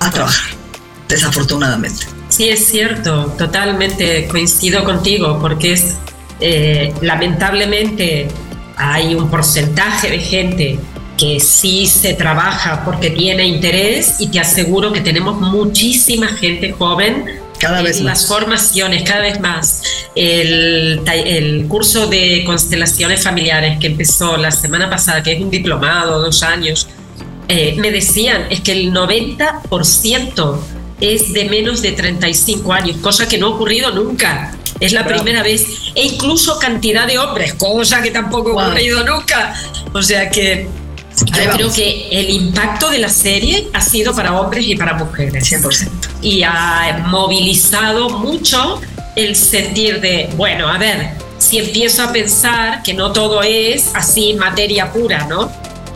a 0.00 0.10
trabajar, 0.10 0.54
desafortunadamente. 1.08 2.06
Sí, 2.30 2.48
es 2.48 2.66
cierto, 2.66 3.34
totalmente 3.36 4.26
coincido 4.28 4.82
contigo 4.84 5.38
porque 5.42 5.74
es 5.74 5.96
eh, 6.40 6.94
lamentablemente 7.02 8.28
hay 8.74 9.14
un 9.14 9.28
porcentaje 9.28 10.08
de 10.08 10.20
gente 10.20 10.78
que 11.18 11.38
sí 11.38 11.86
se 11.86 12.14
trabaja 12.14 12.82
porque 12.82 13.10
tiene 13.10 13.46
interés 13.46 14.14
y 14.20 14.28
te 14.28 14.40
aseguro 14.40 14.90
que 14.90 15.02
tenemos 15.02 15.38
muchísima 15.38 16.28
gente 16.28 16.72
joven 16.72 17.41
cada 17.62 17.80
vez 17.80 18.00
en 18.00 18.06
las 18.06 18.26
formaciones, 18.26 19.04
cada 19.04 19.20
vez 19.20 19.38
más. 19.38 19.84
El, 20.16 21.00
el, 21.06 21.68
curso 21.68 22.08
de 22.08 22.42
constelaciones 22.44 23.22
familiares 23.22 23.78
que 23.78 23.86
empezó 23.86 24.36
la 24.36 24.50
semana 24.50 24.90
pasada, 24.90 25.22
que 25.22 25.34
es 25.34 25.40
un 25.40 25.48
diplomado, 25.48 26.20
dos 26.20 26.42
años, 26.42 26.88
eh, 27.46 27.76
me 27.78 27.92
decían, 27.92 28.46
es 28.50 28.62
que 28.62 28.72
el 28.72 28.92
90% 28.92 30.58
es 31.00 31.32
de 31.32 31.44
menos 31.44 31.82
de 31.82 31.92
35 31.92 32.72
años, 32.72 32.96
cosa 32.96 33.28
que 33.28 33.38
no 33.38 33.46
ha 33.46 33.50
ocurrido 33.50 33.92
nunca. 33.92 34.52
Es 34.80 34.92
la 34.92 35.06
primera 35.06 35.44
vez. 35.44 35.64
E 35.94 36.02
incluso 36.02 36.58
cantidad 36.58 37.06
de 37.06 37.20
hombres, 37.20 37.54
cosa 37.54 38.02
que 38.02 38.10
tampoco 38.10 38.58
ha 38.58 38.66
ocurrido 38.66 39.04
nunca. 39.04 39.54
O 39.92 40.02
sea 40.02 40.28
que 40.30 40.66
yo 41.26 41.50
creo 41.52 41.72
que 41.72 42.08
el 42.10 42.30
impacto 42.30 42.90
de 42.90 42.98
la 42.98 43.08
serie 43.08 43.68
ha 43.72 43.80
sido 43.80 44.16
para 44.16 44.40
hombres 44.40 44.66
y 44.66 44.74
para 44.74 44.94
mujeres. 44.94 45.52
100%. 45.52 46.11
Y 46.22 46.42
ha 46.44 47.04
movilizado 47.08 48.08
mucho 48.10 48.80
el 49.16 49.36
sentir 49.36 50.00
de, 50.00 50.30
bueno, 50.36 50.68
a 50.68 50.78
ver, 50.78 51.10
si 51.38 51.58
empiezo 51.58 52.04
a 52.04 52.12
pensar 52.12 52.82
que 52.82 52.94
no 52.94 53.12
todo 53.12 53.42
es 53.42 53.90
así 53.94 54.34
materia 54.34 54.92
pura, 54.92 55.26
¿no? 55.26 55.50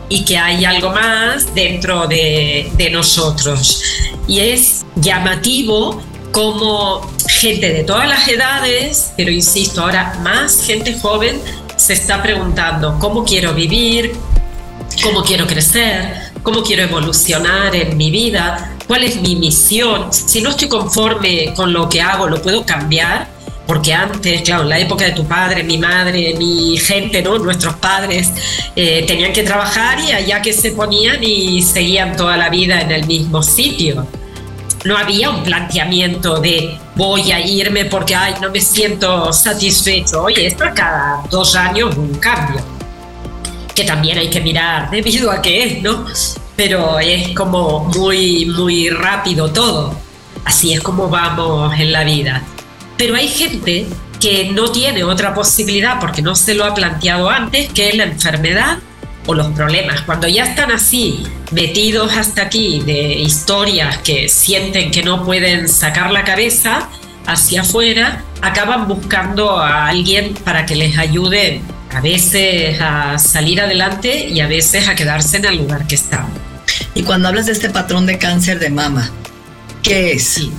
Y 0.09 0.25
que 0.25 0.37
hay 0.37 0.65
algo 0.65 0.89
más 0.91 1.53
dentro 1.55 2.07
de, 2.07 2.69
de 2.77 2.89
nosotros. 2.89 3.81
Y 4.27 4.39
es 4.41 4.85
llamativo 4.95 6.01
como 6.31 7.01
gente 7.27 7.71
de 7.71 7.83
todas 7.83 8.07
las 8.07 8.27
edades, 8.27 9.13
pero 9.17 9.31
insisto, 9.31 9.81
ahora 9.81 10.19
más 10.21 10.63
gente 10.65 10.97
joven 10.99 11.41
se 11.77 11.93
está 11.93 12.21
preguntando 12.21 12.97
cómo 12.99 13.23
quiero 13.23 13.53
vivir, 13.53 14.13
cómo 15.01 15.23
quiero 15.23 15.47
crecer, 15.47 16.26
cómo 16.47 16.63
quiero 16.63 16.83
evolucionar 16.83 17.75
en 17.75 17.97
mi 17.97 18.09
vida, 18.09 18.77
cuál 18.87 19.03
es 19.03 19.19
mi 19.19 19.35
misión. 19.35 20.13
Si 20.13 20.41
no 20.41 20.51
estoy 20.51 20.69
conforme 20.69 21.53
con 21.53 21.73
lo 21.73 21.89
que 21.89 21.99
hago, 21.99 22.25
lo 22.25 22.41
puedo 22.41 22.65
cambiar. 22.65 23.27
Porque 23.67 23.93
antes, 23.93 24.43
claro, 24.43 24.63
en 24.63 24.69
la 24.69 24.79
época 24.79 25.03
de 25.03 25.11
tu 25.11 25.27
padre, 25.27 25.61
mi 25.63 25.77
madre, 25.77 26.35
mi 26.37 26.77
gente, 26.77 27.21
¿no? 27.21 27.37
nuestros 27.37 27.75
padres 27.75 28.31
eh, 28.77 29.03
tenían 29.05 29.33
que 29.33 29.43
trabajar 29.43 29.99
y 29.99 30.13
allá 30.13 30.41
que 30.41 30.53
se 30.53 30.71
ponían 30.71 31.21
y 31.21 31.61
seguían 31.61 32.15
toda 32.15 32.37
la 32.37 32.47
vida 32.47 32.79
en 32.79 32.91
el 32.91 33.05
mismo 33.05 33.43
sitio 33.43 34.07
no 34.85 34.95
había 34.95 35.31
un 35.31 35.43
planteamiento 35.43 36.39
de 36.39 36.77
voy 36.95 37.31
a 37.33 37.45
irme 37.45 37.85
porque 37.85 38.15
ay, 38.15 38.35
no 38.41 38.49
me 38.49 38.61
siento 38.61 39.33
satisfecho. 39.33 40.23
Oye, 40.23 40.47
esto 40.47 40.63
cada 40.73 41.23
dos 41.29 41.57
años 41.57 41.97
un 41.97 42.15
cambio, 42.15 42.61
que 43.77 43.83
también 43.83 44.17
hay 44.17 44.27
que 44.27 44.41
mirar 44.41 44.89
debido 44.89 45.29
a 45.29 45.39
qué 45.39 45.63
es, 45.63 45.83
¿no? 45.83 46.07
Pero 46.55 46.97
es 46.97 47.29
como 47.35 47.85
muy, 47.95 48.47
muy 48.47 48.89
rápido 48.89 49.51
todo. 49.51 49.95
Así 50.45 50.73
es 50.73 50.79
como 50.79 51.09
vamos 51.09 51.79
en 51.79 51.91
la 51.91 52.03
vida. 52.03 52.41
Pero 52.97 53.15
hay 53.15 53.27
gente 53.27 53.85
que 54.19 54.49
no 54.51 54.71
tiene 54.71 55.03
otra 55.03 55.35
posibilidad 55.35 55.99
porque 55.99 56.23
no 56.23 56.33
se 56.33 56.55
lo 56.55 56.65
ha 56.65 56.73
planteado 56.73 57.29
antes, 57.29 57.69
que 57.71 57.89
es 57.89 57.95
la 57.95 58.05
enfermedad 58.05 58.79
o 59.27 59.35
los 59.35 59.45
problemas. 59.49 60.01
Cuando 60.01 60.27
ya 60.27 60.45
están 60.45 60.71
así, 60.71 61.27
metidos 61.51 62.17
hasta 62.17 62.41
aquí 62.43 62.81
de 62.83 63.13
historias 63.19 63.99
que 63.99 64.27
sienten 64.27 64.89
que 64.89 65.03
no 65.03 65.23
pueden 65.23 65.69
sacar 65.69 66.09
la 66.09 66.23
cabeza 66.23 66.89
hacia 67.27 67.61
afuera, 67.61 68.23
acaban 68.41 68.87
buscando 68.87 69.59
a 69.59 69.85
alguien 69.85 70.33
para 70.33 70.65
que 70.65 70.75
les 70.75 70.97
ayude 70.97 71.61
a 71.91 72.01
veces 72.01 72.79
a 72.81 73.17
salir 73.17 73.61
adelante 73.61 74.27
y 74.27 74.39
a 74.41 74.47
veces 74.47 74.87
a 74.87 74.95
quedarse 74.95 75.37
en 75.37 75.45
el 75.45 75.57
lugar 75.57 75.87
que 75.87 75.95
están. 75.95 76.27
Y 76.93 77.03
cuando 77.03 77.27
hablas 77.27 77.45
de 77.45 77.53
este 77.53 77.69
patrón 77.69 78.05
de 78.05 78.17
cáncer 78.17 78.59
de 78.59 78.69
mama, 78.69 79.09
¿qué 79.83 80.13
es? 80.13 80.23
Sí. 80.27 80.51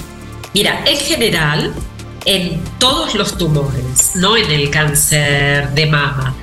Mira, 0.54 0.82
en 0.86 0.96
general, 0.98 1.74
en 2.24 2.60
todos 2.78 3.14
los 3.14 3.36
tumores, 3.36 4.12
no 4.14 4.36
en 4.36 4.50
el 4.50 4.70
cáncer 4.70 5.70
de 5.70 5.86
mama, 5.86 6.34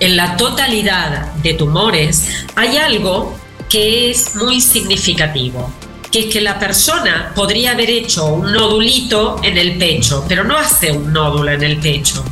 en 0.00 0.16
la 0.16 0.36
totalidad 0.36 1.32
de 1.34 1.54
tumores 1.54 2.46
hay 2.54 2.76
algo 2.76 3.36
que 3.68 4.10
es 4.10 4.36
muy 4.36 4.60
significativo, 4.60 5.72
que 6.10 6.20
es 6.20 6.32
que 6.32 6.40
la 6.40 6.58
persona 6.58 7.32
podría 7.34 7.72
haber 7.72 7.90
hecho 7.90 8.26
un 8.26 8.52
nodulito 8.52 9.40
en 9.42 9.58
el 9.58 9.78
pecho, 9.78 10.24
pero 10.28 10.44
no 10.44 10.56
hace 10.56 10.92
un 10.92 11.12
nódulo 11.12 11.50
en 11.50 11.62
el 11.62 11.78
pecho, 11.78 12.24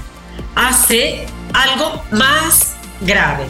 hace 0.55 1.27
algo 1.53 2.03
más 2.11 2.75
grave, 3.01 3.47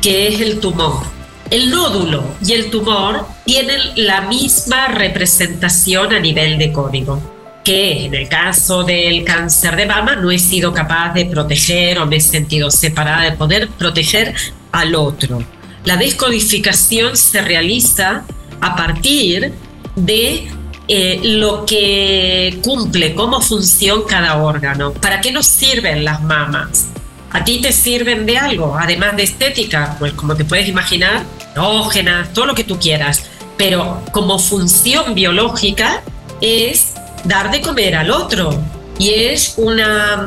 que 0.00 0.28
es 0.28 0.40
el 0.40 0.60
tumor. 0.60 1.02
El 1.50 1.70
nódulo 1.70 2.22
y 2.44 2.52
el 2.52 2.70
tumor 2.70 3.26
tienen 3.44 3.80
la 3.96 4.22
misma 4.22 4.88
representación 4.88 6.12
a 6.12 6.20
nivel 6.20 6.58
de 6.58 6.72
código 6.72 7.20
que 7.68 8.06
en 8.06 8.14
el 8.14 8.30
caso 8.30 8.82
del 8.82 9.24
cáncer 9.24 9.76
de 9.76 9.84
mama 9.84 10.16
no 10.16 10.30
he 10.30 10.38
sido 10.38 10.72
capaz 10.72 11.12
de 11.12 11.26
proteger 11.26 11.98
o 11.98 12.06
me 12.06 12.16
he 12.16 12.20
sentido 12.20 12.70
separada 12.70 13.24
de 13.24 13.32
poder 13.32 13.68
proteger 13.68 14.34
al 14.72 14.94
otro. 14.94 15.42
La 15.84 15.98
descodificación 15.98 17.14
se 17.14 17.42
realiza 17.42 18.24
a 18.62 18.74
partir 18.74 19.52
de 19.96 20.48
eh, 20.88 21.20
lo 21.22 21.66
que 21.66 22.58
cumple 22.62 23.14
como 23.14 23.42
función 23.42 24.04
cada 24.08 24.42
órgano. 24.42 24.94
¿Para 24.94 25.20
qué 25.20 25.30
nos 25.30 25.44
sirven 25.44 26.04
las 26.04 26.22
mamas? 26.22 26.88
¿A 27.30 27.44
ti 27.44 27.60
te 27.60 27.72
sirven 27.72 28.26
de 28.26 28.38
algo? 28.38 28.76
Además 28.78 29.16
de 29.16 29.24
estética, 29.24 29.96
pues 29.98 30.12
como 30.12 30.34
te 30.34 30.44
puedes 30.44 30.68
imaginar, 30.68 31.24
erógenas, 31.54 32.32
todo 32.32 32.46
lo 32.46 32.54
que 32.54 32.64
tú 32.64 32.78
quieras. 32.78 33.24
Pero 33.56 34.02
como 34.12 34.38
función 34.38 35.14
biológica 35.14 36.02
es 36.40 36.94
dar 37.24 37.50
de 37.50 37.60
comer 37.60 37.96
al 37.96 38.10
otro. 38.10 38.50
Y 38.98 39.10
es 39.10 39.54
una 39.56 40.26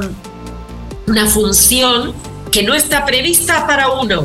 una 1.12 1.28
función 1.28 2.14
que 2.52 2.64
no 2.64 2.74
está 2.74 3.06
prevista 3.06 3.68
para 3.68 3.92
uno, 3.92 4.24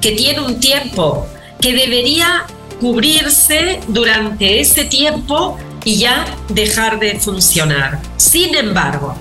que 0.00 0.12
tiene 0.12 0.40
un 0.40 0.58
tiempo, 0.58 1.26
que 1.60 1.74
debería 1.74 2.46
cubrirse 2.80 3.80
durante 3.88 4.60
ese 4.60 4.84
tiempo 4.84 5.58
y 5.84 5.98
ya 5.98 6.24
dejar 6.48 6.98
de 6.98 7.18
funcionar. 7.18 8.00
Sin 8.16 8.54
embargo, 8.54 9.14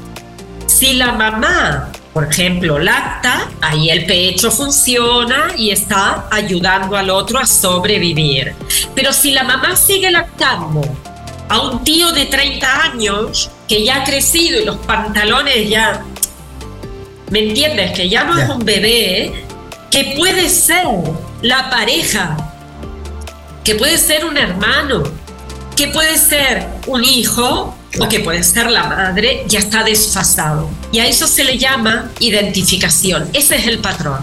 si 0.66 0.94
la 0.94 1.12
mamá, 1.12 1.92
por 2.14 2.30
ejemplo, 2.30 2.78
lacta, 2.78 3.50
ahí 3.60 3.90
el 3.90 4.06
pecho 4.06 4.52
funciona 4.52 5.48
y 5.58 5.72
está 5.72 6.28
ayudando 6.30 6.96
al 6.96 7.10
otro 7.10 7.40
a 7.40 7.48
sobrevivir. 7.48 8.54
Pero 8.94 9.12
si 9.12 9.32
la 9.32 9.44
mamá 9.44 9.76
sigue 9.76 10.12
lactando 10.12 10.82
a 11.50 11.60
un 11.62 11.84
tío 11.84 12.12
de 12.12 12.26
30 12.26 12.82
años 12.84 13.50
que 13.68 13.84
ya 13.84 13.98
ha 13.98 14.04
crecido 14.04 14.62
y 14.62 14.66
los 14.66 14.78
pantalones 14.78 15.68
ya, 15.68 16.04
¿me 17.32 17.48
entiendes? 17.48 17.94
Que 17.94 18.08
ya 18.08 18.24
no 18.26 18.38
es 18.38 18.48
un 18.48 18.64
bebé, 18.64 19.46
que 19.90 20.14
puede 20.16 20.50
ser 20.50 20.86
la 21.42 21.72
pareja, 21.72 22.38
que 23.64 23.74
puede 23.74 23.98
ser 23.98 24.26
un 24.26 24.38
hermano, 24.38 25.02
que 25.76 25.88
puede 25.88 26.20
ser 26.20 26.68
un 26.86 27.04
hijo 27.04 27.76
o 28.00 28.10
que 28.10 28.20
puede 28.20 28.44
ser 28.44 28.72
la 28.72 28.86
madre, 28.86 29.44
ya 29.48 29.60
está 29.60 29.84
desfasado. 29.84 30.70
Y 30.92 31.00
a 31.00 31.08
eso 31.08 31.28
se 31.28 31.44
le 31.44 31.58
llama 31.58 32.12
identificación. 32.20 33.30
Ese 33.34 33.56
es 33.56 33.68
el 33.68 33.80
patrón. 33.80 34.20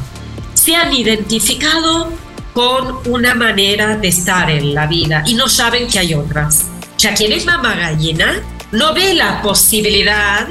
Se 0.55 0.75
han 0.75 0.93
identificado 0.93 2.13
con 2.53 2.99
una 3.07 3.35
manera 3.35 3.97
de 3.97 4.09
estar 4.09 4.51
en 4.51 4.75
la 4.75 4.87
vida 4.87 5.23
y 5.27 5.35
no 5.35 5.49
saben 5.49 5.89
que 5.89 5.99
hay 5.99 6.15
otras. 6.15 6.67
Sea, 6.97 7.15
quien 7.15 7.33
es 7.33 7.47
mamá 7.47 7.77
gallina 7.77 8.43
no 8.73 8.93
ve 8.93 9.15
la 9.15 9.41
posibilidad 9.41 10.47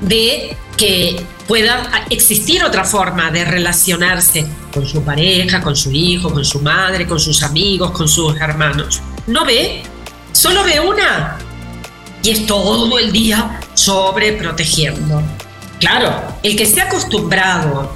de 0.00 0.56
que 0.76 1.24
pueda 1.46 2.06
existir 2.10 2.64
otra 2.64 2.84
forma 2.84 3.30
de 3.30 3.44
relacionarse 3.44 4.46
con 4.72 4.86
su 4.86 5.02
pareja, 5.02 5.60
con 5.60 5.76
su 5.76 5.92
hijo, 5.92 6.32
con 6.32 6.44
su 6.44 6.60
madre, 6.60 7.06
con 7.06 7.20
sus 7.20 7.42
amigos, 7.42 7.92
con 7.92 8.08
sus 8.08 8.34
hermanos. 8.40 9.00
No 9.26 9.44
ve, 9.44 9.82
solo 10.32 10.64
ve 10.64 10.80
una. 10.80 11.38
Y 12.22 12.30
es 12.30 12.46
todo 12.46 12.98
el 12.98 13.12
día 13.12 13.60
sobreprotegiendo. 13.74 15.22
Claro, 15.80 16.22
el 16.42 16.56
que 16.56 16.62
esté 16.62 16.80
acostumbrado 16.80 17.94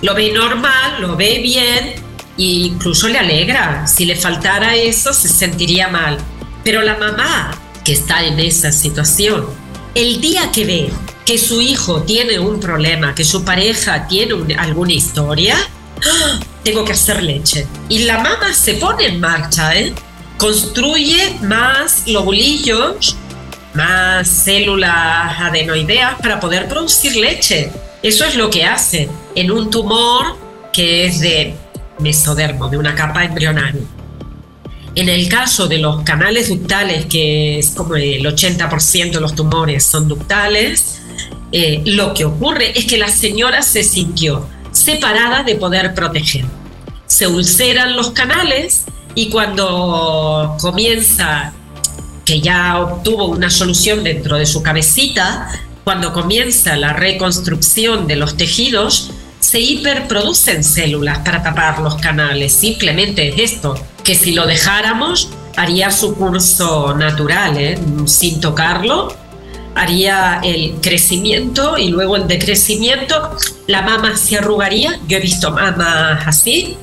lo 0.00 0.14
ve 0.14 0.32
normal, 0.32 1.00
lo 1.00 1.16
ve 1.16 1.40
bien 1.42 1.94
e 2.38 2.42
incluso 2.42 3.08
le 3.08 3.18
alegra. 3.18 3.86
Si 3.86 4.04
le 4.04 4.16
faltara 4.16 4.74
eso, 4.74 5.12
se 5.12 5.28
sentiría 5.28 5.88
mal. 5.88 6.18
Pero 6.64 6.82
la 6.82 6.96
mamá 6.96 7.50
que 7.84 7.92
está 7.92 8.24
en 8.24 8.38
esa 8.40 8.72
situación, 8.72 9.46
el 9.94 10.20
día 10.20 10.50
que 10.52 10.64
ve 10.64 10.90
que 11.24 11.36
su 11.38 11.60
hijo 11.60 12.02
tiene 12.02 12.38
un 12.38 12.60
problema, 12.60 13.14
que 13.14 13.24
su 13.24 13.44
pareja 13.44 14.06
tiene 14.06 14.54
alguna 14.54 14.92
historia, 14.92 15.56
¡ah! 16.02 16.40
tengo 16.62 16.84
que 16.84 16.92
hacer 16.92 17.22
leche. 17.22 17.66
Y 17.88 18.00
la 18.00 18.18
mamá 18.18 18.54
se 18.54 18.74
pone 18.74 19.06
en 19.06 19.20
marcha, 19.20 19.74
¿eh? 19.76 19.94
construye 20.38 21.38
más 21.42 22.04
lobulillos, 22.06 23.16
más 23.74 24.28
células 24.28 25.38
adenoideas 25.38 26.16
para 26.20 26.40
poder 26.40 26.68
producir 26.68 27.16
leche. 27.16 27.70
Eso 28.02 28.24
es 28.24 28.36
lo 28.36 28.50
que 28.50 28.64
hace 28.64 29.08
en 29.34 29.50
un 29.50 29.70
tumor 29.70 30.36
que 30.72 31.06
es 31.06 31.20
de 31.20 31.54
mesodermo, 31.98 32.68
de 32.68 32.78
una 32.78 32.94
capa 32.94 33.24
embrionaria. 33.24 33.82
En 34.94 35.08
el 35.08 35.28
caso 35.28 35.68
de 35.68 35.78
los 35.78 36.02
canales 36.02 36.48
ductales, 36.48 37.06
que 37.06 37.58
es 37.58 37.70
como 37.70 37.94
el 37.96 38.24
80% 38.24 39.12
de 39.12 39.20
los 39.20 39.34
tumores 39.34 39.84
son 39.84 40.08
ductales, 40.08 41.00
eh, 41.52 41.82
lo 41.86 42.14
que 42.14 42.24
ocurre 42.24 42.78
es 42.78 42.86
que 42.86 42.98
la 42.98 43.08
señora 43.08 43.62
se 43.62 43.84
sintió 43.84 44.46
separada 44.72 45.42
de 45.42 45.54
poder 45.54 45.94
proteger. 45.94 46.44
Se 47.06 47.26
ulceran 47.26 47.96
los 47.96 48.10
canales 48.10 48.84
y 49.14 49.30
cuando 49.30 50.56
comienza, 50.60 51.52
que 52.28 52.42
ya 52.42 52.78
obtuvo 52.78 53.24
una 53.24 53.48
solución 53.48 54.04
dentro 54.04 54.36
de 54.36 54.44
su 54.44 54.62
cabecita, 54.62 55.48
cuando 55.82 56.12
comienza 56.12 56.76
la 56.76 56.92
reconstrucción 56.92 58.06
de 58.06 58.16
los 58.16 58.36
tejidos, 58.36 59.12
se 59.40 59.60
hiperproducen 59.60 60.62
células 60.62 61.20
para 61.20 61.42
tapar 61.42 61.78
los 61.78 61.94
canales. 61.94 62.52
Simplemente 62.52 63.30
es 63.30 63.52
esto, 63.52 63.82
que 64.04 64.14
si 64.14 64.32
lo 64.32 64.46
dejáramos 64.46 65.30
haría 65.56 65.90
su 65.90 66.16
curso 66.16 66.94
natural, 66.94 67.56
¿eh? 67.56 67.78
sin 68.04 68.42
tocarlo, 68.42 69.16
haría 69.74 70.40
el 70.44 70.74
crecimiento 70.82 71.78
y 71.78 71.88
luego 71.88 72.16
el 72.16 72.28
decrecimiento, 72.28 73.38
la 73.66 73.80
mama 73.80 74.18
se 74.18 74.36
arrugaría, 74.36 75.00
yo 75.08 75.16
he 75.16 75.20
visto 75.20 75.50
mamas 75.50 76.26
así, 76.26 76.76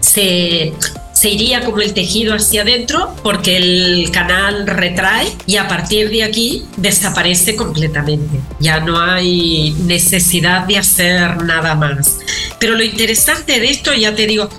se, 0.00 0.74
se 1.16 1.30
iría 1.30 1.64
como 1.64 1.80
el 1.80 1.94
tejido 1.94 2.34
hacia 2.34 2.60
adentro 2.60 3.16
porque 3.22 3.56
el 3.56 4.10
canal 4.10 4.66
retrae 4.66 5.32
y 5.46 5.56
a 5.56 5.66
partir 5.66 6.10
de 6.10 6.22
aquí 6.22 6.64
desaparece 6.76 7.56
completamente. 7.56 8.38
Ya 8.60 8.80
no 8.80 9.00
hay 9.00 9.74
necesidad 9.84 10.66
de 10.66 10.76
hacer 10.76 11.42
nada 11.42 11.74
más. 11.74 12.18
Pero 12.60 12.74
lo 12.74 12.84
interesante 12.84 13.58
de 13.58 13.70
esto, 13.70 13.94
ya 13.94 14.14
te 14.14 14.26
digo, 14.26 14.50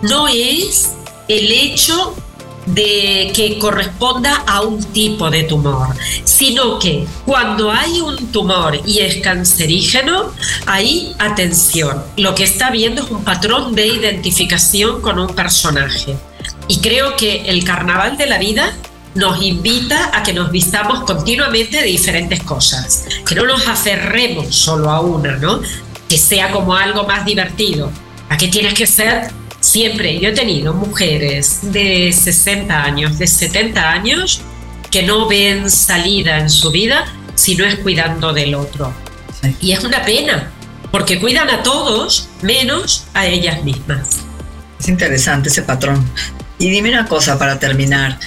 no 0.00 0.26
es 0.26 0.92
el 1.28 1.52
hecho 1.52 2.16
de 2.66 3.32
que 3.34 3.58
corresponda 3.58 4.42
a 4.46 4.62
un 4.62 4.82
tipo 4.92 5.30
de 5.30 5.44
tumor, 5.44 5.88
sino 6.24 6.78
que 6.78 7.06
cuando 7.24 7.70
hay 7.70 8.00
un 8.00 8.32
tumor 8.32 8.80
y 8.84 8.98
es 9.00 9.18
cancerígeno, 9.18 10.32
ahí 10.66 11.14
atención, 11.18 12.02
lo 12.16 12.34
que 12.34 12.44
está 12.44 12.70
viendo 12.70 13.02
es 13.02 13.10
un 13.10 13.24
patrón 13.24 13.74
de 13.74 13.86
identificación 13.86 15.00
con 15.00 15.18
un 15.18 15.34
personaje. 15.34 16.16
Y 16.68 16.80
creo 16.80 17.16
que 17.16 17.42
el 17.46 17.64
carnaval 17.64 18.16
de 18.16 18.26
la 18.26 18.38
vida 18.38 18.76
nos 19.14 19.42
invita 19.42 20.10
a 20.12 20.22
que 20.22 20.34
nos 20.34 20.50
vistamos 20.50 21.04
continuamente 21.04 21.78
de 21.78 21.84
diferentes 21.84 22.42
cosas, 22.42 23.06
que 23.26 23.34
no 23.34 23.46
nos 23.46 23.66
aferremos 23.66 24.54
solo 24.54 24.90
a 24.90 25.00
una, 25.00 25.36
¿no? 25.36 25.60
Que 26.08 26.18
sea 26.18 26.50
como 26.52 26.74
algo 26.74 27.04
más 27.04 27.24
divertido. 27.24 27.90
Aquí 28.28 28.48
tienes 28.48 28.74
que 28.74 28.86
ser 28.86 29.30
siempre 29.66 30.20
yo 30.20 30.28
he 30.28 30.32
tenido 30.32 30.72
mujeres 30.72 31.58
de 31.62 32.12
60 32.12 32.84
años, 32.84 33.18
de 33.18 33.26
70 33.26 33.90
años, 33.90 34.40
que 34.90 35.02
no 35.02 35.26
ven 35.26 35.68
salida 35.70 36.38
en 36.38 36.48
su 36.48 36.70
vida 36.70 37.04
si 37.34 37.56
no 37.56 37.64
es 37.64 37.76
cuidando 37.80 38.32
del 38.32 38.54
otro. 38.54 38.94
Y 39.60 39.72
es 39.72 39.82
una 39.82 40.04
pena, 40.04 40.52
porque 40.92 41.20
cuidan 41.20 41.50
a 41.50 41.64
todos 41.64 42.28
menos 42.42 43.06
a 43.12 43.26
ellas 43.26 43.64
mismas. 43.64 44.20
Es 44.78 44.88
interesante 44.88 45.48
ese 45.48 45.62
patrón. 45.62 46.04
Y 46.58 46.70
dime 46.70 46.90
una 46.90 47.06
cosa 47.06 47.36
para 47.36 47.58
terminar, 47.58 48.18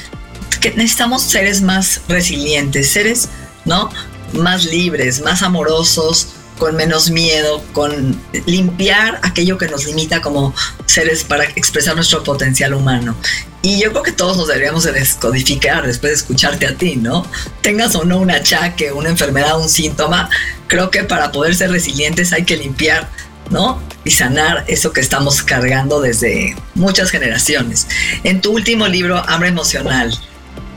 que 0.59 0.71
necesitamos 0.71 1.23
seres 1.23 1.61
más 1.61 2.01
resilientes, 2.09 2.91
seres, 2.91 3.29
¿no? 3.63 3.89
Más 4.33 4.65
libres, 4.65 5.21
más 5.21 5.41
amorosos, 5.41 6.27
con 6.59 6.75
menos 6.75 7.09
miedo, 7.09 7.63
con 7.71 8.21
limpiar 8.45 9.19
aquello 9.23 9.57
que 9.57 9.67
nos 9.67 9.85
limita 9.85 10.21
como 10.21 10.53
seres 10.85 11.23
para 11.23 11.45
expresar 11.45 11.95
nuestro 11.95 12.23
potencial 12.23 12.75
humano. 12.75 13.15
Y 13.61 13.81
yo 13.81 13.91
creo 13.91 14.03
que 14.03 14.11
todos 14.11 14.37
nos 14.37 14.47
deberíamos 14.47 14.83
de 14.83 14.91
descodificar 14.91 15.87
después 15.87 16.11
de 16.11 16.17
escucharte 16.17 16.67
a 16.67 16.75
ti, 16.75 16.97
¿no? 16.97 17.25
Tengas 17.61 17.95
o 17.95 18.03
no 18.03 18.19
un 18.19 18.29
achaque, 18.29 18.91
una 18.91 19.09
enfermedad, 19.09 19.59
un 19.59 19.69
síntoma, 19.69 20.29
creo 20.67 20.91
que 20.91 21.03
para 21.03 21.31
poder 21.31 21.55
ser 21.55 21.71
resilientes 21.71 22.33
hay 22.33 22.43
que 22.43 22.57
limpiar, 22.57 23.09
¿no? 23.49 23.81
Y 24.03 24.11
sanar 24.11 24.65
eso 24.67 24.93
que 24.93 25.01
estamos 25.01 25.41
cargando 25.41 26.01
desde 26.01 26.55
muchas 26.75 27.09
generaciones. 27.09 27.87
En 28.23 28.41
tu 28.41 28.51
último 28.51 28.87
libro, 28.87 29.23
Hambre 29.27 29.49
Emocional, 29.49 30.13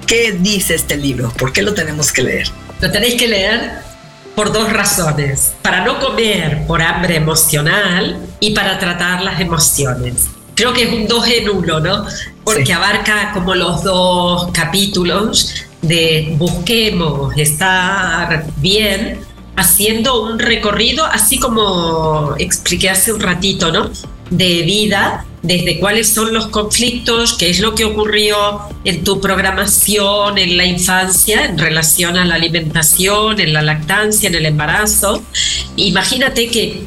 ¿qué 0.07 0.33
dice 0.33 0.75
este 0.75 0.97
libro? 0.97 1.33
¿Por 1.33 1.53
qué 1.53 1.63
lo 1.63 1.75
tenemos 1.75 2.13
que 2.13 2.23
leer? 2.23 2.49
Lo 2.81 2.91
tenéis 2.91 3.15
que 3.15 3.29
leer 3.29 3.92
por 4.35 4.53
dos 4.53 4.73
razones. 4.73 5.55
Para 5.63 5.85
no 5.85 5.99
comer 5.99 6.67
por 6.67 6.83
hambre 6.83 7.17
emocional 7.17 8.19
y 8.41 8.55
para 8.55 8.79
tratar 8.79 9.23
las 9.23 9.41
emociones. 9.41 10.29
Creo 10.55 10.73
que 10.73 10.85
es 10.85 10.93
un 10.93 11.07
dos 11.07 11.27
en 11.29 11.49
uno, 11.49 11.81
¿no? 11.81 12.07
Porque 12.45 12.73
abarca 12.73 13.33
como 13.33 13.55
los 13.55 13.83
dos 13.83 14.51
capítulos 14.53 15.55
de 15.81 16.35
busquemos 16.39 17.37
estar 17.37 18.47
bien, 18.57 19.21
haciendo 19.57 20.23
un 20.23 20.39
recorrido, 20.39 21.05
así 21.05 21.39
como 21.39 22.35
expliqué 22.39 22.91
hace 22.91 23.13
un 23.13 23.21
ratito, 23.21 23.73
¿no? 23.73 23.91
De 24.31 24.63
vida 24.63 25.25
desde 25.43 25.81
cuáles 25.81 26.09
son 26.09 26.33
los 26.33 26.49
conflictos, 26.49 27.35
qué 27.35 27.51
es 27.51 27.59
lo 27.59 27.75
que 27.75 27.85
ocurrió 27.85 28.37
en 28.85 29.03
tu 29.03 29.21
programación 29.21 30.39
en 30.39 30.57
la 30.57 30.65
infancia 30.65 31.45
en 31.45 31.59
relación 31.59 32.17
a 32.17 32.25
la 32.25 32.37
alimentación, 32.37 33.41
en 33.41 33.53
la 33.53 33.63
lactancia, 33.63 34.29
en 34.29 34.37
el 34.37 34.47
embarazo. 34.47 35.23
Imagínate 35.77 36.49
que 36.49 36.85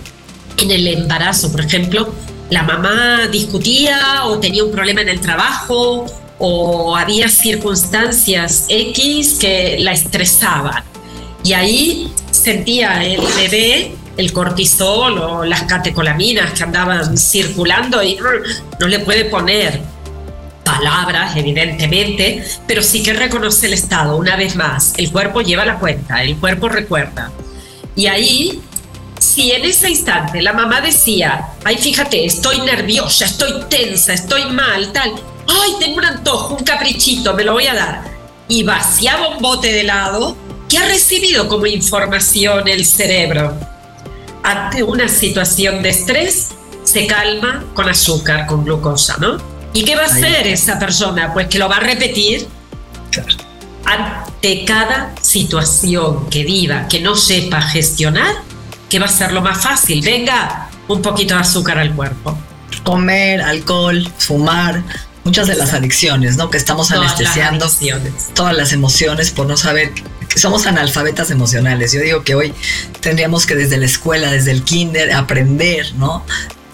en 0.57 0.71
el 0.71 0.87
embarazo, 0.87 1.51
por 1.51 1.61
ejemplo, 1.61 2.13
la 2.49 2.63
mamá 2.63 3.27
discutía 3.27 4.25
o 4.25 4.39
tenía 4.39 4.63
un 4.63 4.71
problema 4.71 5.01
en 5.01 5.09
el 5.09 5.19
trabajo 5.19 6.05
o 6.37 6.95
había 6.95 7.27
circunstancias 7.27 8.65
X 8.69 9.37
que 9.39 9.77
la 9.79 9.91
estresaban. 9.91 10.83
Y 11.43 11.53
ahí 11.53 12.11
sentía 12.31 13.03
el 13.03 13.21
bebé 13.35 13.95
el 14.17 14.31
cortisol 14.33 15.17
o 15.17 15.45
las 15.45 15.63
catecolaminas 15.63 16.53
que 16.53 16.63
andaban 16.63 17.17
circulando 17.17 18.01
y 18.01 18.17
no 18.79 18.87
le 18.87 18.99
puede 18.99 19.25
poner 19.25 19.81
palabras, 20.63 21.35
evidentemente, 21.37 22.43
pero 22.67 22.81
sí 22.81 23.03
que 23.03 23.13
reconoce 23.13 23.67
el 23.67 23.73
estado, 23.73 24.17
una 24.17 24.35
vez 24.35 24.55
más. 24.55 24.93
El 24.97 25.11
cuerpo 25.11 25.41
lleva 25.41 25.63
la 25.65 25.79
cuenta, 25.79 26.23
el 26.23 26.37
cuerpo 26.37 26.67
recuerda. 26.67 27.31
Y 27.95 28.07
ahí, 28.07 28.61
si 29.19 29.51
en 29.51 29.63
ese 29.63 29.89
instante 29.89 30.41
la 30.41 30.53
mamá 30.53 30.81
decía, 30.81 31.49
ay, 31.63 31.77
fíjate, 31.77 32.25
estoy 32.25 32.59
nerviosa, 32.61 33.25
estoy 33.25 33.63
tensa, 33.69 34.13
estoy 34.13 34.45
mal, 34.45 34.91
tal, 34.91 35.11
ay, 35.47 35.71
tengo 35.79 35.97
un 35.97 36.05
antojo, 36.05 36.55
un 36.55 36.63
caprichito, 36.63 37.33
me 37.33 37.43
lo 37.43 37.53
voy 37.53 37.67
a 37.67 37.75
dar, 37.75 38.01
y 38.47 38.63
vaciaba 38.63 39.29
un 39.29 39.41
bote 39.41 39.71
de 39.71 39.81
helado, 39.81 40.35
¿qué 40.67 40.79
ha 40.79 40.87
recibido 40.87 41.47
como 41.47 41.67
información 41.67 42.67
el 42.67 42.85
cerebro? 42.85 43.74
Ante 44.45 44.83
una 44.83 45.07
situación 45.07 45.81
de 45.81 45.89
estrés, 45.89 46.49
se 46.83 47.07
calma 47.07 47.63
con 47.73 47.89
azúcar, 47.89 48.45
con 48.45 48.63
glucosa, 48.63 49.17
¿no? 49.19 49.37
¿Y 49.73 49.83
qué 49.83 49.95
va 49.95 50.03
a 50.03 50.05
hacer 50.05 50.45
esa 50.45 50.77
persona? 50.77 51.33
Pues 51.33 51.47
que 51.47 51.57
lo 51.57 51.67
va 51.67 51.77
a 51.77 51.79
repetir 51.79 52.47
ante 53.85 54.63
cada 54.63 55.13
situación 55.19 56.29
que 56.29 56.43
viva, 56.43 56.87
que 56.87 57.01
no 57.01 57.15
sepa 57.15 57.59
gestionar, 57.59 58.35
que 58.87 58.99
va 58.99 59.07
a 59.07 59.09
ser 59.09 59.31
lo 59.31 59.41
más 59.41 59.63
fácil. 59.63 60.01
Venga, 60.01 60.69
un 60.87 61.01
poquito 61.01 61.33
de 61.33 61.41
azúcar 61.41 61.79
al 61.79 61.95
cuerpo. 61.95 62.37
Comer, 62.83 63.41
alcohol, 63.41 64.07
fumar, 64.19 64.83
muchas 65.23 65.47
de 65.47 65.55
las 65.55 65.73
adicciones, 65.73 66.37
¿no? 66.37 66.51
Que 66.51 66.57
estamos 66.57 66.91
anestesiando 66.91 67.67
todas 68.35 68.55
las 68.55 68.73
emociones 68.73 69.31
por 69.31 69.47
no 69.47 69.57
saber 69.57 69.91
somos 70.35 70.65
analfabetas 70.67 71.31
emocionales. 71.31 71.91
Yo 71.91 72.01
digo 72.01 72.23
que 72.23 72.35
hoy 72.35 72.53
tendríamos 73.01 73.45
que 73.45 73.55
desde 73.55 73.77
la 73.77 73.85
escuela, 73.85 74.31
desde 74.31 74.51
el 74.51 74.63
kinder, 74.63 75.13
aprender, 75.13 75.93
¿no? 75.95 76.25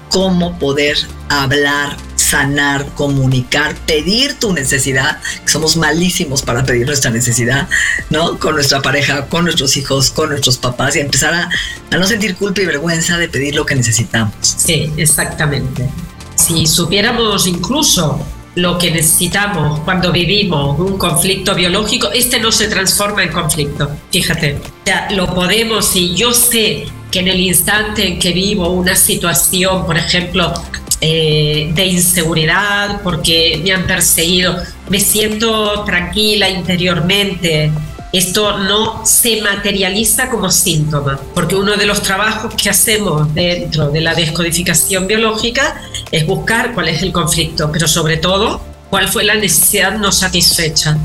Cómo 0.09 0.59
poder 0.59 0.97
hablar, 1.29 1.95
sanar, 2.17 2.85
comunicar, 2.95 3.75
pedir 3.85 4.33
tu 4.39 4.51
necesidad, 4.53 5.19
somos 5.45 5.77
malísimos 5.77 6.41
para 6.41 6.65
pedir 6.65 6.85
nuestra 6.85 7.11
necesidad, 7.11 7.69
¿no? 8.09 8.37
Con 8.37 8.55
nuestra 8.55 8.81
pareja, 8.81 9.27
con 9.27 9.45
nuestros 9.45 9.77
hijos, 9.77 10.11
con 10.11 10.29
nuestros 10.29 10.57
papás 10.57 10.95
y 10.95 10.99
empezar 10.99 11.33
a, 11.33 11.49
a 11.91 11.97
no 11.97 12.05
sentir 12.05 12.35
culpa 12.35 12.61
y 12.61 12.65
vergüenza 12.65 13.17
de 13.17 13.29
pedir 13.29 13.55
lo 13.55 13.65
que 13.65 13.75
necesitamos. 13.75 14.35
Sí, 14.41 14.91
exactamente. 14.97 15.89
Si 16.35 16.65
supiéramos 16.67 17.47
incluso 17.47 18.25
lo 18.55 18.77
que 18.77 18.91
necesitamos 18.91 19.79
cuando 19.81 20.11
vivimos 20.11 20.77
un 20.79 20.97
conflicto 20.97 21.55
biológico, 21.55 22.11
este 22.11 22.39
no 22.39 22.51
se 22.51 22.67
transforma 22.67 23.23
en 23.23 23.31
conflicto, 23.31 23.89
fíjate. 24.11 24.55
O 24.55 24.85
sea, 24.85 25.09
lo 25.11 25.33
podemos 25.33 25.95
y 25.95 26.15
yo 26.15 26.33
sé 26.33 26.85
que 27.09 27.19
en 27.19 27.27
el 27.27 27.39
instante 27.39 28.07
en 28.07 28.19
que 28.19 28.31
vivo 28.31 28.69
una 28.69 28.95
situación, 28.95 29.85
por 29.85 29.97
ejemplo, 29.97 30.53
eh, 31.01 31.71
de 31.73 31.85
inseguridad, 31.87 33.01
porque 33.01 33.59
me 33.63 33.71
han 33.71 33.87
perseguido, 33.87 34.55
me 34.89 34.99
siento 34.99 35.83
tranquila 35.83 36.49
interiormente, 36.49 37.71
esto 38.11 38.57
no 38.57 39.05
se 39.05 39.41
materializa 39.41 40.29
como 40.29 40.49
síntoma, 40.51 41.19
porque 41.33 41.55
uno 41.55 41.77
de 41.77 41.85
los 41.85 42.01
trabajos 42.01 42.53
que 42.55 42.69
hacemos 42.69 43.33
dentro 43.33 43.89
de 43.89 44.01
la 44.01 44.13
descodificación 44.13 45.07
biológica 45.07 45.81
es 46.11 46.25
buscar 46.25 46.73
cuál 46.73 46.89
es 46.89 47.01
el 47.01 47.13
conflicto, 47.13 47.71
pero 47.71 47.87
sobre 47.87 48.17
todo 48.17 48.61
cuál 48.89 49.07
fue 49.07 49.23
la 49.23 49.35
necesidad 49.35 49.97
no 49.97 50.11
satisfecha. 50.11 50.97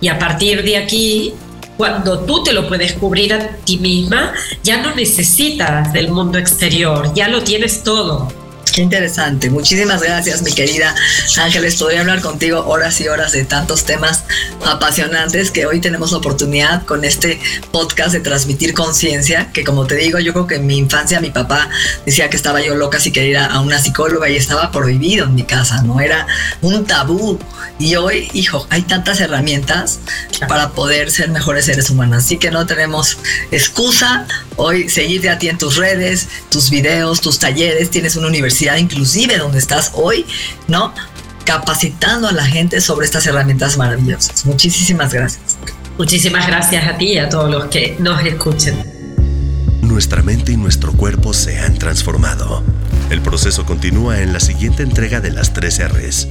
Y 0.00 0.08
a 0.08 0.18
partir 0.18 0.62
de 0.62 0.78
aquí, 0.78 1.34
cuando 1.76 2.20
tú 2.20 2.42
te 2.42 2.54
lo 2.54 2.66
puedes 2.66 2.94
cubrir 2.94 3.34
a 3.34 3.48
ti 3.64 3.76
misma, 3.76 4.32
ya 4.62 4.78
no 4.78 4.94
necesitas 4.94 5.92
del 5.92 6.08
mundo 6.08 6.38
exterior, 6.38 7.12
ya 7.14 7.28
lo 7.28 7.42
tienes 7.42 7.82
todo. 7.82 8.45
Qué 8.76 8.82
interesante. 8.82 9.48
Muchísimas 9.48 10.02
gracias, 10.02 10.42
mi 10.42 10.52
querida 10.52 10.94
Ángeles. 11.40 11.76
Podría 11.76 12.00
hablar 12.00 12.20
contigo 12.20 12.66
horas 12.66 13.00
y 13.00 13.08
horas 13.08 13.32
de 13.32 13.46
tantos 13.46 13.86
temas 13.86 14.24
apasionantes 14.66 15.50
que 15.50 15.64
hoy 15.64 15.80
tenemos 15.80 16.12
la 16.12 16.18
oportunidad 16.18 16.84
con 16.84 17.02
este 17.02 17.40
podcast 17.72 18.12
de 18.12 18.20
transmitir 18.20 18.74
conciencia, 18.74 19.50
que 19.54 19.64
como 19.64 19.86
te 19.86 19.94
digo, 19.94 20.18
yo 20.18 20.34
creo 20.34 20.46
que 20.46 20.56
en 20.56 20.66
mi 20.66 20.76
infancia 20.76 21.20
mi 21.20 21.30
papá 21.30 21.70
decía 22.04 22.28
que 22.28 22.36
estaba 22.36 22.60
yo 22.60 22.74
loca 22.74 23.00
si 23.00 23.12
quería 23.12 23.30
ir 23.30 23.38
a 23.38 23.60
una 23.60 23.78
psicóloga 23.78 24.28
y 24.28 24.36
estaba 24.36 24.70
prohibido 24.70 25.24
en 25.24 25.34
mi 25.34 25.44
casa, 25.44 25.80
no 25.80 25.98
era 25.98 26.26
un 26.60 26.84
tabú. 26.84 27.38
Y 27.78 27.96
hoy, 27.96 28.28
hijo, 28.34 28.66
hay 28.68 28.82
tantas 28.82 29.20
herramientas 29.20 30.00
para 30.48 30.70
poder 30.72 31.10
ser 31.10 31.30
mejores 31.30 31.66
seres 31.66 31.90
humanos. 31.90 32.24
Así 32.24 32.38
que 32.38 32.50
no 32.50 32.66
tenemos 32.66 33.18
excusa 33.50 34.26
hoy 34.56 34.88
seguirte 34.88 35.28
a 35.28 35.38
ti 35.38 35.48
en 35.48 35.58
tus 35.58 35.76
redes, 35.76 36.28
tus 36.50 36.70
videos, 36.70 37.20
tus 37.20 37.38
talleres, 37.38 37.90
tienes 37.90 38.16
una 38.16 38.28
universidad 38.28 38.65
inclusive 38.78 39.38
donde 39.38 39.58
estás 39.58 39.92
hoy, 39.94 40.26
¿no? 40.66 40.92
Capacitando 41.44 42.28
a 42.28 42.32
la 42.32 42.44
gente 42.44 42.80
sobre 42.80 43.06
estas 43.06 43.26
herramientas 43.26 43.76
maravillosas. 43.76 44.44
Muchísimas 44.46 45.12
gracias. 45.12 45.56
Muchísimas 45.98 46.46
gracias 46.46 46.86
a 46.86 46.98
ti 46.98 47.12
y 47.12 47.18
a 47.18 47.28
todos 47.28 47.50
los 47.50 47.66
que 47.66 47.96
nos 47.98 48.22
escuchen. 48.24 48.76
Nuestra 49.82 50.22
mente 50.22 50.52
y 50.52 50.56
nuestro 50.56 50.92
cuerpo 50.92 51.32
se 51.32 51.58
han 51.60 51.78
transformado. 51.78 52.62
El 53.08 53.22
proceso 53.22 53.64
continúa 53.64 54.20
en 54.20 54.32
la 54.32 54.40
siguiente 54.40 54.82
entrega 54.82 55.20
de 55.20 55.30
las 55.30 55.52
tres 55.52 55.80
R's. 55.80 56.28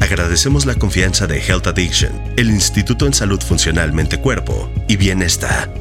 Agradecemos 0.00 0.64
la 0.64 0.74
confianza 0.76 1.26
de 1.26 1.40
Health 1.40 1.66
Addiction, 1.66 2.12
el 2.36 2.50
Instituto 2.50 3.06
en 3.06 3.14
Salud 3.14 3.40
Funcional 3.42 3.92
Mente 3.92 4.20
Cuerpo 4.20 4.70
y 4.88 4.96
Bienestar. 4.96 5.72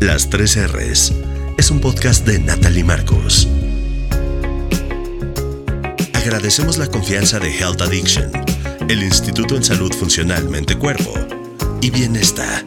Las 0.00 0.28
tres 0.28 0.56
R's 0.56 1.12
es 1.56 1.70
un 1.70 1.80
podcast 1.80 2.26
de 2.26 2.38
Natalie 2.38 2.84
Marcos. 2.84 3.48
Agradecemos 6.24 6.78
la 6.78 6.86
confianza 6.86 7.38
de 7.38 7.54
Health 7.54 7.82
Addiction, 7.82 8.32
el 8.88 9.02
Instituto 9.02 9.56
en 9.56 9.62
Salud 9.62 9.92
Funcional 9.92 10.48
Mente 10.48 10.74
Cuerpo 10.74 11.12
y 11.82 11.90
Bienestar. 11.90 12.64